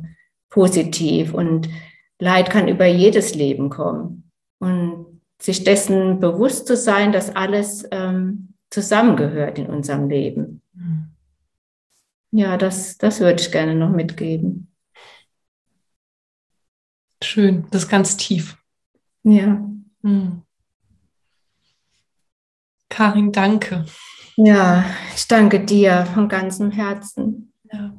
positiv 0.51 1.33
und 1.33 1.71
Leid 2.19 2.51
kann 2.51 2.69
über 2.69 2.85
jedes 2.85 3.35
Leben 3.35 3.71
kommen. 3.71 4.31
Und 4.59 5.23
sich 5.41 5.65
dessen 5.65 6.21
bewusst 6.21 6.67
zu 6.67 6.77
sein, 6.77 7.13
dass 7.13 7.35
alles 7.35 7.89
ähm, 7.93 8.48
zusammengehört 8.71 9.59
in 9.59 9.67
unserem 9.67 10.09
Leben. 10.09 10.63
Ja, 12.31 12.57
das, 12.57 12.99
das 12.99 13.21
würde 13.21 13.41
ich 13.41 13.51
gerne 13.51 13.75
noch 13.75 13.91
mitgeben. 13.91 14.73
Schön, 17.23 17.67
das 17.71 17.85
ist 17.85 17.89
ganz 17.89 18.17
tief. 18.17 18.57
Ja. 19.23 19.65
Mhm. 20.03 20.43
Karin, 22.89 23.33
danke. 23.33 23.87
Ja, 24.37 24.85
ich 25.15 25.27
danke 25.27 25.65
dir 25.65 26.07
von 26.15 26.29
ganzem 26.29 26.71
Herzen. 26.71 27.53
Ja. 27.73 27.93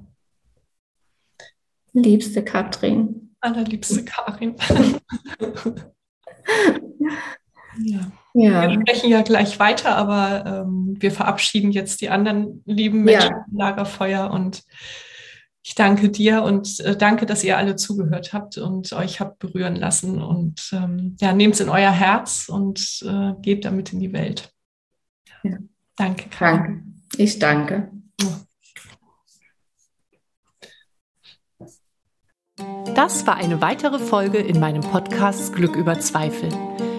Liebste 1.93 2.43
Katrin. 2.43 3.36
Allerliebste 3.41 4.05
Karin. 4.05 4.55
ja. 7.80 8.11
Ja. 8.34 8.70
Wir 8.70 8.80
sprechen 8.82 9.10
ja 9.10 9.22
gleich 9.22 9.60
weiter, 9.60 9.96
aber 9.96 10.46
ähm, 10.46 10.96
wir 11.00 11.12
verabschieden 11.12 11.72
jetzt 11.72 12.02
die 12.02 12.10
anderen 12.10 12.62
lieben 12.66 13.04
Menschen 13.04 13.32
ja. 13.32 13.46
im 13.50 13.58
Lagerfeuer 13.58 14.30
und 14.32 14.64
ich 15.64 15.76
danke 15.76 16.10
dir 16.10 16.44
und 16.44 16.80
äh, 16.80 16.96
danke, 16.96 17.26
dass 17.26 17.44
ihr 17.44 17.58
alle 17.58 17.76
zugehört 17.76 18.34
habt 18.34 18.58
und 18.58 18.94
euch 18.94 19.20
habt 19.20 19.40
berühren 19.40 19.76
lassen 19.76 20.22
und 20.22 20.70
ähm, 20.74 21.16
ja, 21.20 21.34
nehmt 21.34 21.56
es 21.56 21.60
in 21.60 21.70
euer 21.70 21.92
Herz 21.92 22.50
und 22.50 23.04
äh, 23.06 23.34
geht 23.42 23.66
damit 23.66 23.94
in 23.94 24.00
die 24.00 24.14
Welt. 24.14 24.52
Ja. 25.44 25.58
Danke, 25.96 26.30
Karin. 26.30 26.60
Danke. 26.62 27.24
Ich 27.24 27.40
danke. 27.40 27.92
Das 32.96 33.28
war 33.28 33.36
eine 33.36 33.62
weitere 33.62 34.00
Folge 34.00 34.40
in 34.40 34.60
meinem 34.60 34.82
Podcast 34.82 35.54
Glück 35.54 35.76
über 35.76 36.00
Zweifel. 36.00 36.50